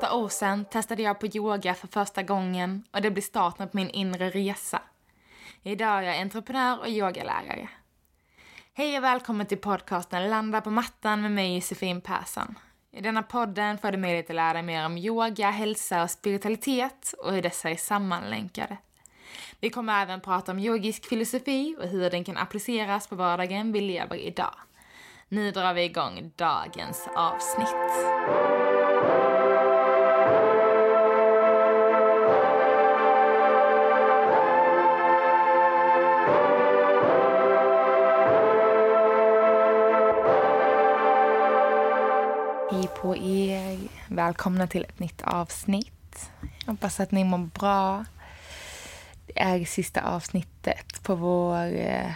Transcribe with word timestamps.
åtta 0.00 0.14
år 0.14 0.28
sedan 0.28 0.64
testade 0.64 1.02
jag 1.02 1.20
på 1.20 1.26
yoga 1.26 1.74
för 1.74 1.88
första 1.88 2.22
gången 2.22 2.84
och 2.92 3.02
det 3.02 3.10
blev 3.10 3.22
starten 3.22 3.68
på 3.68 3.76
min 3.76 3.90
inre 3.90 4.30
resa. 4.30 4.82
Idag 5.62 5.98
är 5.98 6.02
jag 6.02 6.18
entreprenör 6.18 6.78
och 6.78 6.88
yogalärare. 6.88 7.68
Hej 8.74 8.98
och 8.98 9.04
välkommen 9.04 9.46
till 9.46 9.58
podcasten 9.58 10.30
Landa 10.30 10.60
på 10.60 10.70
mattan 10.70 11.22
med 11.22 11.30
mig 11.30 11.54
Josefin 11.54 12.00
Persson. 12.00 12.54
I 12.92 13.00
denna 13.00 13.22
podden 13.22 13.78
får 13.78 13.92
du 13.92 13.98
möjlighet 13.98 14.30
att 14.30 14.36
lära 14.36 14.52
dig 14.52 14.62
mer 14.62 14.86
om 14.86 14.98
yoga, 14.98 15.50
hälsa 15.50 16.02
och 16.02 16.10
spiritualitet 16.10 17.14
och 17.18 17.32
hur 17.32 17.42
dessa 17.42 17.70
är 17.70 17.76
sammanlänkade. 17.76 18.76
Vi 19.60 19.70
kommer 19.70 20.02
även 20.02 20.20
prata 20.20 20.52
om 20.52 20.58
yogisk 20.58 21.08
filosofi 21.08 21.76
och 21.78 21.88
hur 21.88 22.10
den 22.10 22.24
kan 22.24 22.36
appliceras 22.36 23.06
på 23.06 23.14
vardagen 23.14 23.72
vi 23.72 23.80
lever 23.80 24.16
idag. 24.16 24.54
Nu 25.28 25.50
drar 25.50 25.74
vi 25.74 25.82
igång 25.82 26.32
dagens 26.36 27.08
avsnitt. 27.16 28.69
På 43.00 43.16
er! 43.16 43.78
Välkomna 44.08 44.66
till 44.66 44.84
ett 44.84 44.98
nytt 44.98 45.22
avsnitt. 45.22 46.30
Jag 46.64 46.72
hoppas 46.72 47.00
att 47.00 47.10
ni 47.10 47.24
mår 47.24 47.38
bra. 47.38 48.04
Det 49.26 49.40
är 49.40 49.64
sista 49.64 50.00
avsnittet 50.00 51.02
på 51.02 51.14
vår 51.14 51.76
eh, 51.76 52.12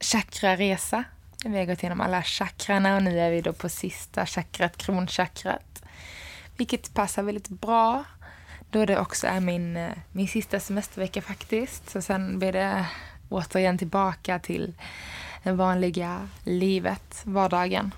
chakraresa. 0.00 1.04
Vi 1.44 1.58
har 1.58 1.64
gått 1.64 1.82
igenom 1.82 2.00
alla 2.00 2.22
chakrarna 2.22 2.96
och 2.96 3.02
nu 3.02 3.20
är 3.20 3.30
vi 3.30 3.40
då 3.40 3.52
på 3.52 3.68
sista 3.68 4.26
chakrat, 4.26 4.76
kronchakrat. 4.76 5.82
Vilket 6.56 6.94
passar 6.94 7.22
väldigt 7.22 7.48
bra 7.48 8.04
då 8.70 8.86
det 8.86 8.98
också 8.98 9.26
är 9.26 9.40
min, 9.40 9.76
eh, 9.76 9.92
min 10.12 10.28
sista 10.28 10.60
semestervecka 10.60 11.22
faktiskt. 11.22 11.90
Så 11.90 12.02
sen 12.02 12.38
blir 12.38 12.52
det 12.52 12.86
återigen 13.28 13.78
tillbaka 13.78 14.38
till 14.38 14.74
det 15.42 15.52
vanliga 15.52 16.28
livet, 16.44 17.22
vardagen. 17.24 17.92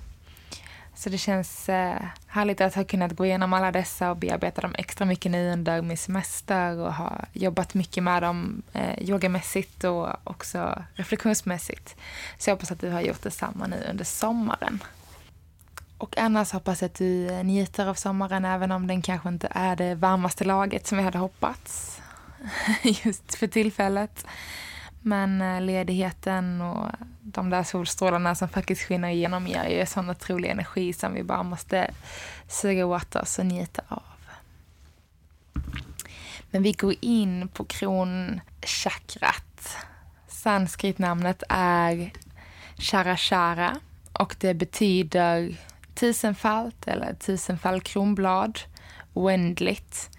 Så 1.03 1.11
det 1.11 1.19
känns 1.19 1.69
eh, 1.69 2.03
härligt 2.27 2.61
att 2.61 2.75
ha 2.75 2.85
kunnat 2.85 3.13
gå 3.13 3.27
igenom 3.27 3.53
alla 3.53 3.73
dessa 3.73 4.11
och 4.11 4.17
bearbeta 4.17 4.61
dem 4.61 4.75
extra 4.79 5.05
mycket 5.05 5.33
nu 5.33 5.53
under 5.53 5.83
min 5.83 5.97
semester 5.97 6.79
och 6.79 6.95
ha 6.95 7.25
jobbat 7.33 7.75
mycket 7.75 8.03
med 8.03 8.23
dem 8.23 8.63
eh, 8.73 9.03
yogamässigt 9.03 9.85
och 9.85 10.09
också 10.25 10.85
reflektionsmässigt. 10.95 11.97
Så 12.39 12.51
jag 12.51 12.57
hoppas 12.57 12.73
att 12.73 12.81
du 12.81 12.91
har 12.91 13.01
gjort 13.01 13.23
detsamma 13.23 13.67
nu 13.67 13.87
under 13.91 14.05
sommaren. 14.05 14.83
Och 15.99 16.19
annars 16.19 16.53
hoppas 16.53 16.83
jag 16.83 16.89
att 16.89 16.95
du 16.95 17.27
eh, 17.27 17.45
njuter 17.45 17.87
av 17.87 17.95
sommaren 17.95 18.45
även 18.45 18.73
om 18.73 18.87
den 18.87 19.03
kanske 19.03 19.29
inte 19.29 19.49
är 19.51 19.77
det 19.77 19.95
varmaste 19.95 20.45
laget 20.45 20.87
som 20.87 20.99
vi 20.99 21.05
hade 21.05 21.19
hoppats 21.19 22.01
just 22.83 23.35
för 23.35 23.47
tillfället. 23.47 24.27
Men 25.03 25.43
eh, 25.43 25.61
ledigheten 25.61 26.61
och 26.61 26.91
de 27.21 27.51
där 27.51 27.63
solstrålarna 27.63 28.35
som 28.35 28.49
faktiskt 28.49 28.83
skiner 28.83 29.09
igenom 29.09 29.47
ger 29.47 29.69
ju 29.69 29.87
sån 29.87 30.11
otrolig 30.11 30.51
energi 30.51 30.93
som 30.93 31.15
vi 31.15 31.23
bara 31.23 31.43
måste 31.43 31.91
suga 32.49 32.87
åt 32.87 33.17
oss 33.17 33.39
och 33.39 33.47
njuta 33.47 33.83
av. 33.89 34.03
Men 36.51 36.63
vi 36.63 36.73
går 36.73 36.95
in 37.01 37.49
på 37.49 37.65
kronchakrat. 37.65 39.77
Sanskritnamnet 40.29 41.43
är 41.49 42.13
Charachara 42.77 43.81
och 44.13 44.37
det 44.39 44.55
betyder 44.55 45.57
tusenfalt 45.95 46.89
eller 46.89 47.15
tusenfall 47.15 47.81
kronblad, 47.81 48.59
oändligt. 49.13 50.11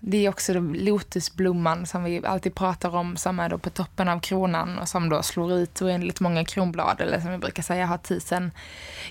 Det 0.00 0.26
är 0.26 0.28
också 0.28 0.52
lotusblomman 0.60 1.86
som 1.86 2.04
vi 2.04 2.26
alltid 2.26 2.54
pratar 2.54 2.96
om 2.96 3.16
som 3.16 3.40
är 3.40 3.48
då 3.48 3.58
på 3.58 3.70
toppen 3.70 4.08
av 4.08 4.20
kronan 4.20 4.78
och 4.78 4.88
som 4.88 5.08
då 5.08 5.22
slår 5.22 5.52
ut 5.52 5.82
oändligt 5.82 6.20
många 6.20 6.44
kronblad 6.44 7.00
eller 7.00 7.20
som 7.20 7.30
vi 7.32 7.38
brukar 7.38 7.62
säga 7.62 7.86
har 7.86 7.98
tusen 7.98 8.50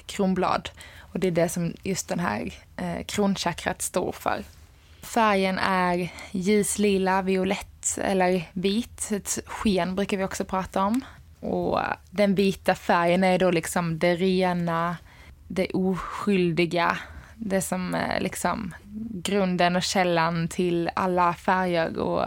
kronblad. 0.05 0.69
Och 0.99 1.19
det 1.19 1.27
är 1.27 1.31
det 1.31 1.49
som 1.49 1.73
just 1.83 2.07
den 2.07 2.19
här 2.19 2.53
eh, 2.77 3.03
kronchakrat 3.05 3.81
står 3.81 4.11
för. 4.11 4.43
Färgen 5.01 5.59
är 5.59 6.13
ljuslila, 6.31 7.21
violett 7.21 7.97
eller 7.97 8.49
vit. 8.53 9.11
Ett 9.11 9.39
sken 9.45 9.95
brukar 9.95 10.17
vi 10.17 10.23
också 10.23 10.45
prata 10.45 10.83
om. 10.83 11.01
Och 11.39 11.79
den 12.09 12.35
vita 12.35 12.75
färgen 12.75 13.23
är 13.23 13.39
då 13.39 13.51
liksom 13.51 13.99
det 13.99 14.15
rena, 14.15 14.97
det 15.47 15.67
oskyldiga, 15.67 16.97
det 17.41 17.61
som 17.61 17.93
är 17.93 18.19
liksom 18.19 18.73
grunden 19.23 19.75
och 19.75 19.83
källan 19.83 20.47
till 20.47 20.89
alla 20.93 21.33
färger 21.33 21.99
och 21.99 22.25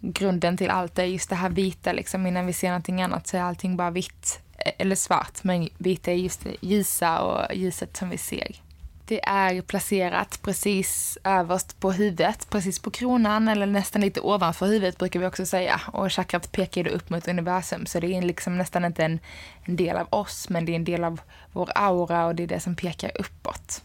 grunden 0.00 0.56
till 0.56 0.70
allt 0.70 0.98
är 0.98 1.04
just 1.04 1.30
det 1.30 1.36
här 1.36 1.50
vita. 1.50 1.92
Liksom. 1.92 2.26
Innan 2.26 2.46
vi 2.46 2.52
ser 2.52 2.68
någonting 2.68 3.02
annat 3.02 3.26
så 3.26 3.36
är 3.36 3.42
allting 3.42 3.76
bara 3.76 3.90
vitt 3.90 4.40
eller 4.78 4.96
svart. 4.96 5.44
Men 5.44 5.68
vitt 5.78 6.08
är 6.08 6.12
just 6.12 6.44
det 6.44 6.56
ljusa 6.60 7.20
och 7.20 7.54
ljuset 7.54 7.96
som 7.96 8.10
vi 8.10 8.18
ser. 8.18 8.60
Det 9.06 9.24
är 9.24 9.60
placerat 9.60 10.42
precis 10.42 11.18
överst 11.24 11.80
på 11.80 11.92
huvudet, 11.92 12.46
precis 12.50 12.78
på 12.78 12.90
kronan 12.90 13.48
eller 13.48 13.66
nästan 13.66 14.02
lite 14.02 14.20
ovanför 14.20 14.66
huvudet 14.66 14.98
brukar 14.98 15.20
vi 15.20 15.26
också 15.26 15.46
säga. 15.46 15.80
Och 15.92 16.12
chakrat 16.12 16.52
pekar 16.52 16.86
upp 16.88 17.10
mot 17.10 17.28
universum 17.28 17.86
så 17.86 18.00
det 18.00 18.14
är 18.14 18.22
liksom 18.22 18.58
nästan 18.58 18.84
inte 18.84 19.04
en, 19.04 19.18
en 19.62 19.76
del 19.76 19.96
av 19.96 20.06
oss 20.10 20.48
men 20.48 20.64
det 20.64 20.72
är 20.72 20.76
en 20.76 20.84
del 20.84 21.04
av 21.04 21.20
vår 21.52 21.70
aura 21.74 22.26
och 22.26 22.34
det 22.34 22.42
är 22.42 22.46
det 22.46 22.60
som 22.60 22.76
pekar 22.76 23.10
uppåt 23.14 23.83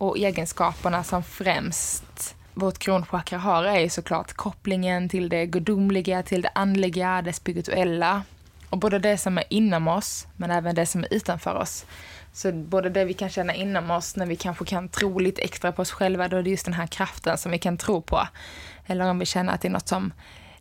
och 0.00 0.18
egenskaperna 0.18 1.04
som 1.04 1.22
främst 1.22 2.34
vårt 2.54 2.78
kronchakra 2.78 3.38
har 3.38 3.64
är 3.64 3.80
ju 3.80 3.88
såklart 3.88 4.32
kopplingen 4.32 5.08
till 5.08 5.28
det 5.28 5.46
gudomliga, 5.46 6.22
till 6.22 6.42
det 6.42 6.50
andliga, 6.54 7.22
det 7.22 7.32
spirituella. 7.32 8.22
Och 8.70 8.78
både 8.78 8.98
det 8.98 9.18
som 9.18 9.38
är 9.38 9.44
inom 9.48 9.88
oss, 9.88 10.26
men 10.36 10.50
även 10.50 10.74
det 10.74 10.86
som 10.86 11.04
är 11.04 11.14
utanför 11.14 11.54
oss. 11.54 11.86
Så 12.32 12.52
både 12.52 12.90
det 12.90 13.04
vi 13.04 13.14
kan 13.14 13.30
känna 13.30 13.54
inom 13.54 13.90
oss, 13.90 14.16
när 14.16 14.26
vi 14.26 14.36
kanske 14.36 14.64
kan 14.64 14.88
tro 14.88 15.18
lite 15.18 15.42
extra 15.42 15.72
på 15.72 15.82
oss 15.82 15.90
själva, 15.90 16.28
då 16.28 16.36
är 16.36 16.42
det 16.42 16.50
just 16.50 16.64
den 16.64 16.74
här 16.74 16.86
kraften 16.86 17.38
som 17.38 17.52
vi 17.52 17.58
kan 17.58 17.76
tro 17.76 18.02
på. 18.02 18.28
Eller 18.86 19.10
om 19.10 19.18
vi 19.18 19.26
känner 19.26 19.52
att 19.52 19.60
det 19.60 19.68
är 19.68 19.72
något 19.72 19.88
som 19.88 20.12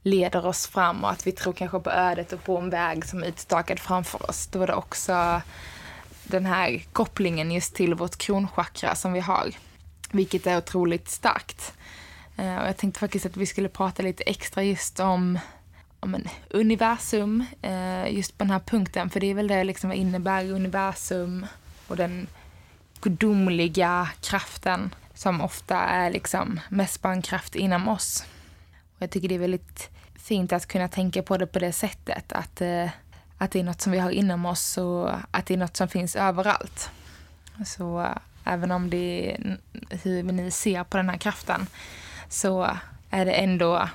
leder 0.03 0.45
oss 0.45 0.67
fram 0.67 1.03
och 1.03 1.11
att 1.11 1.27
vi 1.27 1.31
tror 1.31 1.53
kanske 1.53 1.79
på 1.79 1.91
ödet 1.91 2.33
och 2.33 2.43
på 2.43 2.57
en 2.57 2.69
väg 2.69 3.05
som 3.05 3.23
är 3.23 3.27
utstakad 3.27 3.79
framför 3.79 4.29
oss. 4.29 4.47
Då 4.47 4.61
är 4.61 4.67
det 4.67 4.73
också 4.73 5.41
den 6.31 6.45
här 6.45 6.83
kopplingen 6.93 7.51
just 7.51 7.75
till 7.75 7.93
vårt 7.93 8.17
kronchakra 8.17 8.95
som 8.95 9.13
vi 9.13 9.19
har. 9.19 9.51
Vilket 10.11 10.47
är 10.47 10.57
otroligt 10.57 11.09
starkt. 11.09 11.73
Eh, 12.37 12.57
och 12.57 12.67
jag 12.67 12.77
tänkte 12.77 12.99
faktiskt 12.99 13.25
att 13.25 13.37
vi 13.37 13.45
skulle 13.45 13.69
prata 13.69 14.03
lite 14.03 14.23
extra 14.23 14.63
just 14.63 14.99
om, 14.99 15.39
om 15.99 16.15
en 16.15 16.27
universum, 16.49 17.45
eh, 17.61 18.13
just 18.13 18.37
på 18.37 18.43
den 18.43 18.51
här 18.51 18.59
punkten. 18.59 19.09
För 19.09 19.19
det 19.19 19.27
är 19.27 19.33
väl 19.33 19.47
det 19.47 19.63
liksom 19.63 19.89
vad 19.89 19.97
innebär 19.97 20.51
universum 20.51 21.45
och 21.87 21.95
den 21.95 22.27
gudomliga 23.01 24.09
kraften 24.21 24.95
som 25.13 25.41
ofta 25.41 25.77
är 25.77 26.11
liksom 26.11 26.59
mest 26.69 27.01
bara 27.01 27.13
en 27.13 27.21
kraft 27.21 27.55
inom 27.55 27.87
oss. 27.87 28.25
Och 28.95 29.01
jag 29.01 29.09
tycker 29.09 29.29
det 29.29 29.35
är 29.35 29.39
väldigt 29.39 29.89
fint 30.15 30.53
att 30.53 30.65
kunna 30.65 30.87
tänka 30.87 31.23
på 31.23 31.37
det 31.37 31.47
på 31.47 31.59
det 31.59 31.71
sättet. 31.71 32.31
Att 32.31 32.61
eh, 32.61 32.89
att 33.39 33.51
det 33.51 33.59
är 33.59 33.63
något 33.63 33.81
som 33.81 33.91
vi 33.91 33.99
har 33.99 34.11
inom 34.11 34.45
oss 34.45 34.77
och 34.77 35.09
att 35.31 35.45
det 35.45 35.53
är 35.53 35.57
något 35.57 35.77
som 35.77 35.87
finns 35.87 36.15
överallt. 36.15 36.89
Så 37.65 38.01
eh, 38.01 38.17
även 38.43 38.71
om 38.71 38.89
det 38.89 39.31
är 39.31 39.57
hur 40.03 40.23
ni 40.23 40.51
ser 40.51 40.83
på 40.83 40.97
den 40.97 41.09
här 41.09 41.17
kraften 41.17 41.67
så 42.29 42.69
är 43.09 43.25
det 43.25 43.31
ändå 43.31 43.89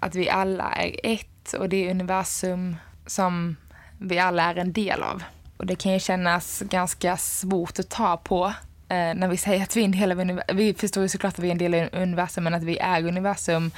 att 0.00 0.14
vi 0.14 0.30
alla 0.30 0.72
är 0.72 1.00
ett 1.02 1.52
och 1.52 1.68
det 1.68 1.86
är 1.86 1.90
universum 1.90 2.76
som 3.06 3.56
vi 3.98 4.18
alla 4.18 4.42
är 4.42 4.56
en 4.56 4.72
del 4.72 5.02
av. 5.02 5.22
Och 5.56 5.66
det 5.66 5.76
kan 5.76 5.92
ju 5.92 6.00
kännas 6.00 6.62
ganska 6.66 7.16
svårt 7.16 7.78
att 7.78 7.88
ta 7.88 8.16
på 8.16 8.46
eh, 8.88 9.14
när 9.14 9.28
vi 9.28 9.36
säger 9.36 9.62
att 9.62 9.76
vi 9.76 9.80
är 9.80 9.84
en 9.84 9.92
del 9.92 10.12
av 10.12 10.20
universum. 10.20 10.56
Vi 10.56 10.74
förstår 10.74 11.02
ju 11.02 11.08
såklart 11.08 11.34
att 11.34 11.44
vi 11.44 11.48
är 11.48 11.52
en 11.52 11.58
del 11.58 11.74
av 11.74 11.88
universum, 11.92 12.44
men 12.44 12.54
att 12.54 12.62
vi 12.62 12.78
är 12.78 13.06
universum 13.06 13.70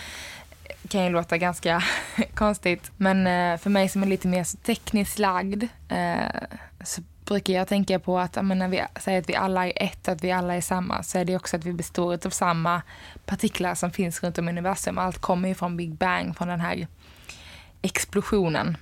kan 0.89 1.05
ju 1.05 1.11
låta 1.11 1.39
ganska 1.39 1.83
konstigt. 2.35 2.91
Men 2.97 3.27
eh, 3.27 3.59
för 3.59 3.71
mig 3.71 3.89
som 3.89 4.03
är 4.03 4.07
lite 4.07 4.29
mer 4.29 4.63
tekniskt 4.63 5.19
lagd 5.19 5.65
eh, 5.89 6.43
så 6.85 7.03
brukar 7.25 7.53
jag 7.53 7.69
tänka 7.69 7.99
på 7.99 8.19
att 8.19 8.45
men, 8.45 8.59
när 8.59 8.69
vi 8.69 8.83
säger 9.01 9.21
att 9.21 9.29
vi 9.29 9.35
alla 9.35 9.67
är 9.67 9.73
ett, 9.77 10.09
att 10.09 10.25
vi 10.25 10.33
alla 10.33 10.55
är 10.57 10.61
samma, 10.61 11.03
så 11.03 11.19
är 11.19 11.25
det 11.25 11.37
också 11.37 11.57
att 11.57 11.65
vi 11.65 11.73
består 11.73 12.27
av 12.27 12.31
samma 12.31 12.83
partiklar 13.27 13.75
som 13.75 13.91
finns 13.91 14.23
runt 14.23 14.39
om 14.39 14.49
i 14.49 14.53
universum. 14.53 14.99
Allt 14.99 15.19
kommer 15.19 15.49
ju 15.49 15.55
från 15.55 15.77
Big 15.77 15.95
Bang, 15.95 16.37
från 16.37 16.49
den 16.49 16.61
här 16.61 16.87
explosionen. 17.83 18.77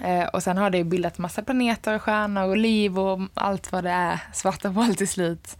Eh, 0.00 0.24
och 0.24 0.42
sen 0.42 0.58
har 0.58 0.70
det 0.70 0.84
bildat 0.84 1.18
massa 1.18 1.42
planeter 1.42 1.94
och 1.94 2.02
stjärnor 2.02 2.48
och 2.48 2.56
liv 2.56 2.98
och 2.98 3.20
allt 3.34 3.72
vad 3.72 3.84
det 3.84 3.90
är, 3.90 4.20
svarta 4.32 4.68
hål 4.68 4.94
till 4.94 5.08
slut. 5.08 5.56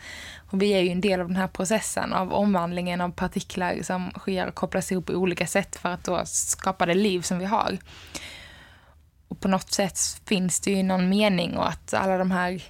Och 0.51 0.63
vi 0.63 0.73
är 0.73 0.81
ju 0.81 0.89
en 0.89 1.01
del 1.01 1.21
av 1.21 1.27
den 1.27 1.37
här 1.37 1.49
processen 1.49 2.13
av 2.13 2.33
omvandlingen 2.33 3.01
av 3.01 3.11
partiklar 3.11 3.83
som 3.83 4.11
sker 4.19 4.47
och 4.47 4.55
kopplas 4.55 4.93
ihop 4.93 5.07
på 5.07 5.13
olika 5.13 5.47
sätt 5.47 5.77
för 5.77 5.89
att 5.89 6.05
då 6.05 6.23
skapa 6.25 6.87
det 6.87 6.95
liv 6.95 7.21
som 7.21 7.39
vi 7.39 7.45
har. 7.45 7.79
Och 9.29 9.41
på 9.41 9.49
något 9.49 9.73
sätt 9.73 9.99
finns 10.27 10.61
det 10.61 10.71
ju 10.71 10.83
någon 10.83 11.09
mening 11.09 11.57
och 11.57 11.69
att 11.69 11.95
alla 11.95 12.19
de 12.19 12.31
här 12.31 12.63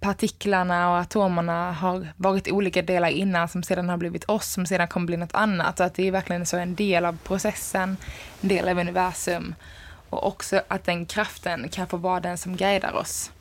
partiklarna 0.00 0.90
och 0.90 0.98
atomerna 0.98 1.72
har 1.72 2.08
varit 2.16 2.52
olika 2.52 2.82
delar 2.82 3.08
innan 3.08 3.48
som 3.48 3.62
sedan 3.62 3.88
har 3.88 3.96
blivit 3.96 4.24
oss, 4.24 4.52
som 4.52 4.66
sedan 4.66 4.88
kommer 4.88 5.06
bli 5.06 5.16
något 5.16 5.34
annat. 5.34 5.78
Så 5.78 5.84
att 5.84 5.94
det 5.94 6.08
är 6.08 6.12
verkligen 6.12 6.46
så 6.46 6.56
en 6.56 6.74
del 6.74 7.04
av 7.04 7.18
processen, 7.24 7.96
en 8.40 8.48
del 8.48 8.68
av 8.68 8.78
universum. 8.78 9.54
Och 10.10 10.26
också 10.26 10.62
att 10.68 10.84
den 10.84 11.06
kraften 11.06 11.68
kan 11.68 11.86
få 11.86 11.96
vara 11.96 12.20
den 12.20 12.38
som 12.38 12.56
guidar 12.56 12.92
oss. 12.92 13.32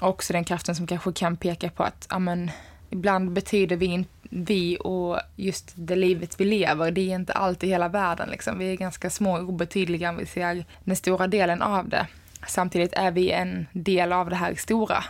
Och 0.00 0.08
också 0.08 0.32
den 0.32 0.44
kraften 0.44 0.74
som 0.74 0.86
kanske 0.86 1.12
kan 1.12 1.36
peka 1.36 1.70
på 1.70 1.82
att 1.82 2.06
amen, 2.08 2.50
ibland 2.90 3.32
betyder 3.32 3.76
vi, 3.76 4.04
vi 4.22 4.78
och 4.80 5.20
just 5.36 5.72
det 5.74 5.96
livet 5.96 6.40
vi 6.40 6.44
lever, 6.44 6.90
det 6.90 7.00
är 7.00 7.14
inte 7.14 7.32
alltid 7.32 7.70
hela 7.70 7.88
världen. 7.88 8.28
Liksom. 8.28 8.58
Vi 8.58 8.72
är 8.72 8.76
ganska 8.76 9.10
små 9.10 9.36
och 9.36 9.48
obetydliga 9.48 10.10
om 10.10 10.16
vi 10.16 10.26
ser 10.26 10.64
den 10.84 10.96
stora 10.96 11.26
delen 11.26 11.62
av 11.62 11.88
det. 11.88 12.06
Samtidigt 12.46 12.92
är 12.92 13.10
vi 13.10 13.30
en 13.30 13.66
del 13.72 14.12
av 14.12 14.30
det 14.30 14.36
här 14.36 14.54
stora 14.54 15.04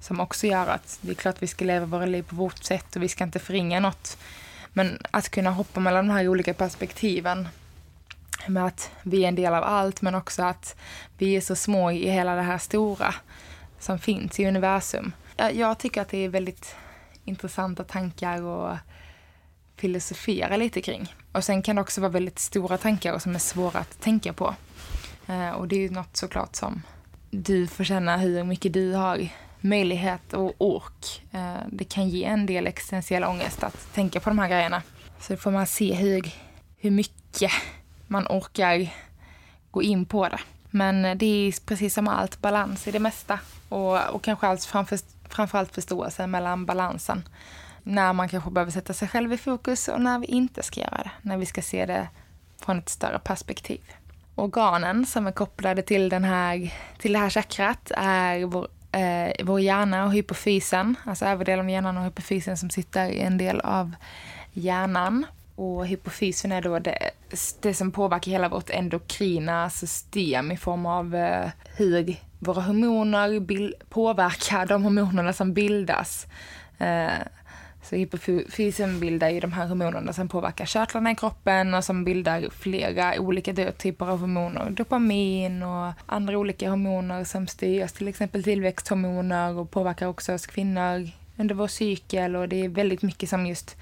som 0.00 0.20
också 0.20 0.46
gör 0.46 0.66
att 0.66 0.98
det 1.00 1.10
är 1.10 1.14
klart 1.14 1.36
vi 1.42 1.46
ska 1.46 1.64
leva 1.64 1.86
våra 1.86 2.06
liv 2.06 2.22
på 2.22 2.36
vårt 2.36 2.64
sätt 2.64 2.96
och 2.96 3.02
vi 3.02 3.08
ska 3.08 3.24
inte 3.24 3.38
förringa 3.38 3.80
något. 3.80 4.18
Men 4.72 4.98
att 5.10 5.28
kunna 5.28 5.50
hoppa 5.50 5.80
mellan 5.80 6.08
de 6.08 6.14
här 6.14 6.28
olika 6.28 6.54
perspektiven 6.54 7.48
med 8.46 8.66
att 8.66 8.90
vi 9.02 9.24
är 9.24 9.28
en 9.28 9.34
del 9.34 9.54
av 9.54 9.64
allt 9.64 10.02
men 10.02 10.14
också 10.14 10.42
att 10.42 10.76
vi 11.18 11.36
är 11.36 11.40
så 11.40 11.56
små 11.56 11.90
i 11.90 12.10
hela 12.10 12.34
det 12.34 12.42
här 12.42 12.58
stora 12.58 13.14
som 13.78 13.98
finns 13.98 14.40
i 14.40 14.46
universum. 14.46 15.12
Jag 15.52 15.78
tycker 15.78 16.00
att 16.00 16.08
det 16.08 16.24
är 16.24 16.28
väldigt 16.28 16.74
intressanta 17.24 17.84
tankar 17.84 18.42
och 18.42 18.76
filosofera 19.76 20.56
lite 20.56 20.80
kring. 20.80 21.14
Och 21.32 21.44
sen 21.44 21.62
kan 21.62 21.76
det 21.76 21.82
också 21.82 22.00
vara 22.00 22.12
väldigt 22.12 22.38
stora 22.38 22.78
tankar 22.78 23.18
som 23.18 23.34
är 23.34 23.38
svåra 23.38 23.78
att 23.78 24.00
tänka 24.00 24.32
på. 24.32 24.54
Eh, 25.26 25.50
och 25.50 25.68
det 25.68 25.76
är 25.76 25.80
ju 25.80 25.90
något 25.90 26.16
såklart 26.16 26.56
som 26.56 26.82
du 27.30 27.66
får 27.66 27.84
känna 27.84 28.16
hur 28.16 28.44
mycket 28.44 28.72
du 28.72 28.92
har 28.92 29.28
möjlighet 29.60 30.32
och 30.32 30.54
ork. 30.58 31.22
Eh, 31.32 31.54
det 31.72 31.84
kan 31.84 32.08
ge 32.08 32.24
en 32.24 32.46
del 32.46 32.66
existentiell 32.66 33.24
ångest 33.24 33.62
att 33.62 33.94
tänka 33.94 34.20
på 34.20 34.30
de 34.30 34.38
här 34.38 34.48
grejerna. 34.48 34.82
Så 35.20 35.36
får 35.36 35.50
man 35.50 35.66
se 35.66 35.94
hur, 35.94 36.34
hur 36.76 36.90
mycket 36.90 37.50
man 38.08 38.26
orkar 38.26 38.94
gå 39.70 39.82
in 39.82 40.04
på 40.04 40.28
det. 40.28 40.40
Men 40.70 41.18
det 41.18 41.26
är 41.26 41.66
precis 41.66 41.94
som 41.94 42.08
allt, 42.08 42.40
balans 42.40 42.88
i 42.88 42.90
det 42.90 42.98
mesta. 42.98 43.38
Och, 43.68 44.08
och 44.08 44.22
kanske 44.22 44.46
allt 44.46 44.64
framför, 44.64 44.98
framförallt 45.28 45.74
förståelse 45.74 46.26
mellan 46.26 46.66
balansen. 46.66 47.28
När 47.82 48.12
man 48.12 48.28
kanske 48.28 48.50
behöver 48.50 48.72
sätta 48.72 48.92
sig 48.92 49.08
själv 49.08 49.32
i 49.32 49.38
fokus 49.38 49.88
och 49.88 50.00
när 50.00 50.18
vi 50.18 50.26
inte 50.26 50.62
ska 50.62 50.80
göra 50.80 51.02
det. 51.04 51.10
När 51.22 51.36
vi 51.36 51.46
ska 51.46 51.62
se 51.62 51.86
det 51.86 52.08
från 52.60 52.78
ett 52.78 52.88
större 52.88 53.18
perspektiv. 53.18 53.80
Organen 54.34 55.06
som 55.06 55.26
är 55.26 55.32
kopplade 55.32 55.82
till, 55.82 56.08
den 56.08 56.24
här, 56.24 56.74
till 56.98 57.12
det 57.12 57.18
här 57.18 57.30
chakrat 57.30 57.92
är 57.96 58.44
vår, 58.44 58.68
eh, 58.92 59.44
vår 59.44 59.60
hjärna 59.60 60.04
och 60.04 60.12
hypofysen. 60.12 60.94
Alltså 61.04 61.24
överdelen 61.24 61.64
av 61.64 61.70
hjärnan 61.70 61.96
och 61.96 62.04
hypofysen 62.04 62.56
som 62.56 62.70
sitter 62.70 63.08
i 63.08 63.20
en 63.20 63.38
del 63.38 63.60
av 63.60 63.94
hjärnan. 64.52 65.26
Och 65.58 65.86
hypofysen 65.86 66.52
är 66.52 66.62
då 66.62 66.78
det, 66.78 67.10
det 67.60 67.74
som 67.74 67.92
påverkar 67.92 68.32
hela 68.32 68.48
vårt 68.48 68.70
endokrina 68.70 69.70
system 69.70 70.52
i 70.52 70.56
form 70.56 70.86
av 70.86 71.14
eh, 71.14 71.50
hur 71.76 72.16
våra 72.38 72.60
hormoner 72.60 73.40
bild, 73.40 73.74
påverkar 73.88 74.66
de 74.66 74.82
hormonerna 74.82 75.32
som 75.32 75.52
bildas. 75.54 76.26
Eh, 76.78 77.08
så 77.82 77.96
hypofysen 77.96 79.00
bildar 79.00 79.28
ju 79.28 79.40
de 79.40 79.52
här 79.52 79.66
hormonerna 79.66 80.12
som 80.12 80.28
påverkar 80.28 80.66
körtlarna 80.66 81.10
i 81.10 81.14
kroppen 81.14 81.74
och 81.74 81.84
som 81.84 82.04
bildar 82.04 82.50
flera 82.50 83.20
olika 83.20 83.72
typer 83.72 84.06
av 84.06 84.20
hormoner. 84.20 84.70
Dopamin 84.70 85.62
och 85.62 85.92
andra 86.06 86.38
olika 86.38 86.70
hormoner 86.70 87.24
som 87.24 87.46
styrs, 87.46 87.92
till 87.92 88.08
exempel 88.08 88.44
tillväxthormoner 88.44 89.58
och 89.58 89.70
påverkar 89.70 90.06
också 90.06 90.34
oss 90.34 90.46
kvinnor 90.46 91.10
under 91.38 91.54
vår 91.54 91.66
cykel 91.68 92.36
och 92.36 92.48
det 92.48 92.64
är 92.64 92.68
väldigt 92.68 93.02
mycket 93.02 93.28
som 93.28 93.46
just 93.46 93.76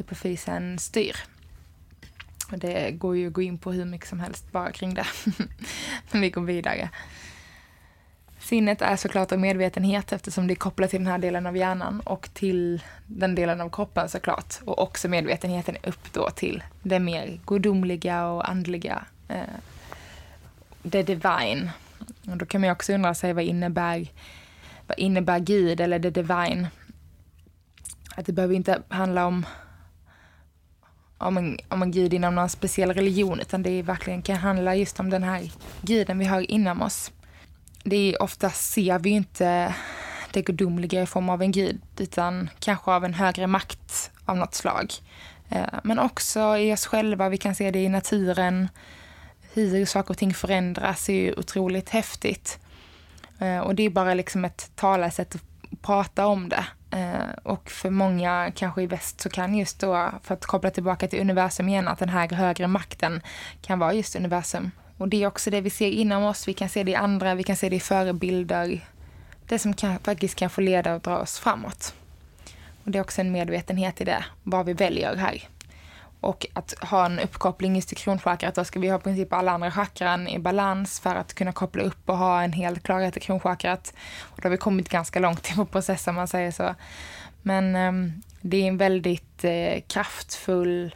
hypofysen 0.00 0.78
styr. 0.78 1.16
Och 2.52 2.58
det 2.58 2.90
går 2.90 3.16
ju 3.16 3.26
att 3.26 3.32
gå 3.32 3.42
in 3.42 3.58
på 3.58 3.72
hur 3.72 3.84
mycket 3.84 4.08
som 4.08 4.20
helst 4.20 4.52
bara 4.52 4.72
kring 4.72 4.94
det. 4.94 5.06
Men 6.10 6.20
vi 6.20 6.30
går 6.30 6.42
vidare. 6.42 6.90
Sinnet 8.38 8.82
är 8.82 8.96
såklart 8.96 9.32
en 9.32 9.40
medvetenhet 9.40 10.12
eftersom 10.12 10.46
det 10.46 10.52
är 10.52 10.56
kopplat 10.56 10.90
till 10.90 10.98
den 10.98 11.06
här 11.06 11.18
delen 11.18 11.46
av 11.46 11.56
hjärnan 11.56 12.00
och 12.00 12.28
till 12.34 12.82
den 13.06 13.34
delen 13.34 13.60
av 13.60 13.70
kroppen 13.70 14.08
såklart. 14.08 14.54
Och 14.64 14.82
också 14.82 15.08
medvetenheten 15.08 15.76
upp 15.82 16.12
då 16.12 16.30
till 16.30 16.62
det 16.82 16.98
mer 16.98 17.40
gudomliga 17.46 18.26
och 18.26 18.50
andliga. 18.50 19.04
Eh, 19.28 19.42
det 20.82 21.02
divine. 21.02 21.70
Och 22.30 22.36
då 22.36 22.46
kan 22.46 22.60
man 22.60 22.68
ju 22.68 22.72
också 22.72 22.92
undra 22.92 23.14
sig 23.14 23.32
vad 23.32 23.44
innebär, 23.44 24.08
vad 24.86 24.98
innebär 24.98 25.38
Gud 25.38 25.80
eller 25.80 25.98
det 25.98 26.10
divine? 26.10 26.66
Att 28.16 28.26
det 28.26 28.32
behöver 28.32 28.54
inte 28.54 28.82
handla 28.88 29.26
om 29.26 29.46
om 31.20 31.36
en, 31.36 31.58
om 31.68 31.82
en 31.82 31.90
gud 31.90 32.14
inom 32.14 32.34
någon 32.34 32.48
speciell 32.48 32.92
religion 32.92 33.40
utan 33.40 33.62
det 33.62 33.82
verkligen 33.82 34.22
kan 34.22 34.36
handla 34.36 34.76
just 34.76 35.00
om 35.00 35.10
den 35.10 35.22
här 35.22 35.50
guden 35.82 36.18
vi 36.18 36.24
har 36.24 36.50
inom 36.50 36.82
oss. 36.82 37.12
Det 37.84 37.96
är 37.96 38.22
ofta 38.22 38.50
ser 38.50 38.98
vi 38.98 39.10
inte 39.10 39.74
det 40.32 40.42
gudomliga 40.42 41.02
i 41.02 41.06
form 41.06 41.30
av 41.30 41.42
en 41.42 41.52
gud 41.52 41.80
utan 41.98 42.50
kanske 42.58 42.90
av 42.90 43.04
en 43.04 43.14
högre 43.14 43.46
makt 43.46 44.10
av 44.24 44.36
något 44.36 44.54
slag. 44.54 44.92
Eh, 45.48 45.64
men 45.84 45.98
också 45.98 46.56
i 46.58 46.72
oss 46.72 46.86
själva, 46.86 47.28
vi 47.28 47.36
kan 47.36 47.54
se 47.54 47.70
det 47.70 47.78
i 47.78 47.88
naturen. 47.88 48.68
Hur 49.52 49.86
saker 49.86 50.10
och 50.10 50.18
ting 50.18 50.34
förändras 50.34 51.08
är 51.08 51.14
ju 51.14 51.34
otroligt 51.34 51.88
häftigt. 51.88 52.58
Eh, 53.38 53.58
och 53.58 53.74
det 53.74 53.82
är 53.82 53.90
bara 53.90 54.14
liksom 54.14 54.44
ett 54.44 54.70
talesätt 54.74 55.34
att 55.34 55.42
prata 55.82 56.26
om 56.26 56.48
det. 56.48 56.66
Eh, 56.90 57.30
och 57.42 57.70
för 57.70 57.90
många, 57.90 58.52
kanske 58.54 58.82
i 58.82 58.86
väst, 58.86 59.20
så 59.20 59.28
kan 59.28 59.54
just 59.54 59.78
då, 59.78 60.10
för 60.22 60.34
att 60.34 60.46
koppla 60.46 60.70
tillbaka 60.70 61.08
till 61.08 61.20
universum 61.20 61.68
igen, 61.68 61.88
att 61.88 61.98
den 61.98 62.08
här 62.08 62.28
högre 62.28 62.66
makten 62.66 63.22
kan 63.62 63.78
vara 63.78 63.94
just 63.94 64.16
universum. 64.16 64.70
Och 64.98 65.08
det 65.08 65.22
är 65.22 65.26
också 65.26 65.50
det 65.50 65.60
vi 65.60 65.70
ser 65.70 65.90
inom 65.90 66.24
oss, 66.24 66.48
vi 66.48 66.54
kan 66.54 66.68
se 66.68 66.82
det 66.82 66.90
i 66.90 66.94
andra, 66.94 67.34
vi 67.34 67.42
kan 67.42 67.56
se 67.56 67.68
det 67.68 67.76
i 67.76 67.80
förebilder. 67.80 68.80
Det 69.46 69.58
som 69.58 69.74
kan, 69.74 69.98
faktiskt 69.98 70.34
kan 70.34 70.50
få 70.50 70.60
leda 70.60 70.94
och 70.94 71.00
dra 71.00 71.18
oss 71.18 71.38
framåt. 71.38 71.94
Och 72.84 72.90
det 72.90 72.98
är 72.98 73.02
också 73.02 73.20
en 73.20 73.32
medvetenhet 73.32 74.00
i 74.00 74.04
det, 74.04 74.24
vad 74.42 74.66
vi 74.66 74.72
väljer 74.72 75.16
här. 75.16 75.48
Och 76.20 76.46
att 76.52 76.74
ha 76.82 77.06
en 77.06 77.18
uppkoppling 77.18 77.76
just 77.76 77.88
till 77.88 77.96
kronchakrat, 77.96 78.54
då 78.54 78.64
ska 78.64 78.80
vi 78.80 78.88
ha 78.88 78.98
i 78.98 79.00
princip 79.00 79.32
alla 79.32 79.52
andra 79.52 79.70
chakran 79.70 80.28
i 80.28 80.38
balans 80.38 81.00
för 81.00 81.14
att 81.14 81.34
kunna 81.34 81.52
koppla 81.52 81.82
upp 81.82 82.08
och 82.10 82.18
ha 82.18 82.42
en 82.42 82.52
hel 82.52 82.78
klarhet 82.78 83.16
i 83.16 83.20
kronchakrat. 83.20 83.94
Och 84.20 84.40
då 84.40 84.46
har 84.46 84.50
vi 84.50 84.56
kommit 84.56 84.88
ganska 84.88 85.20
långt 85.20 85.50
i 85.50 85.54
vår 85.56 85.64
process 85.64 86.06
om 86.06 86.14
man 86.14 86.28
säger 86.28 86.50
så. 86.50 86.74
Men 87.42 87.76
um, 87.76 88.22
det 88.40 88.56
är 88.56 88.68
en 88.68 88.76
väldigt 88.76 89.44
eh, 89.44 89.80
kraftfull 89.88 90.94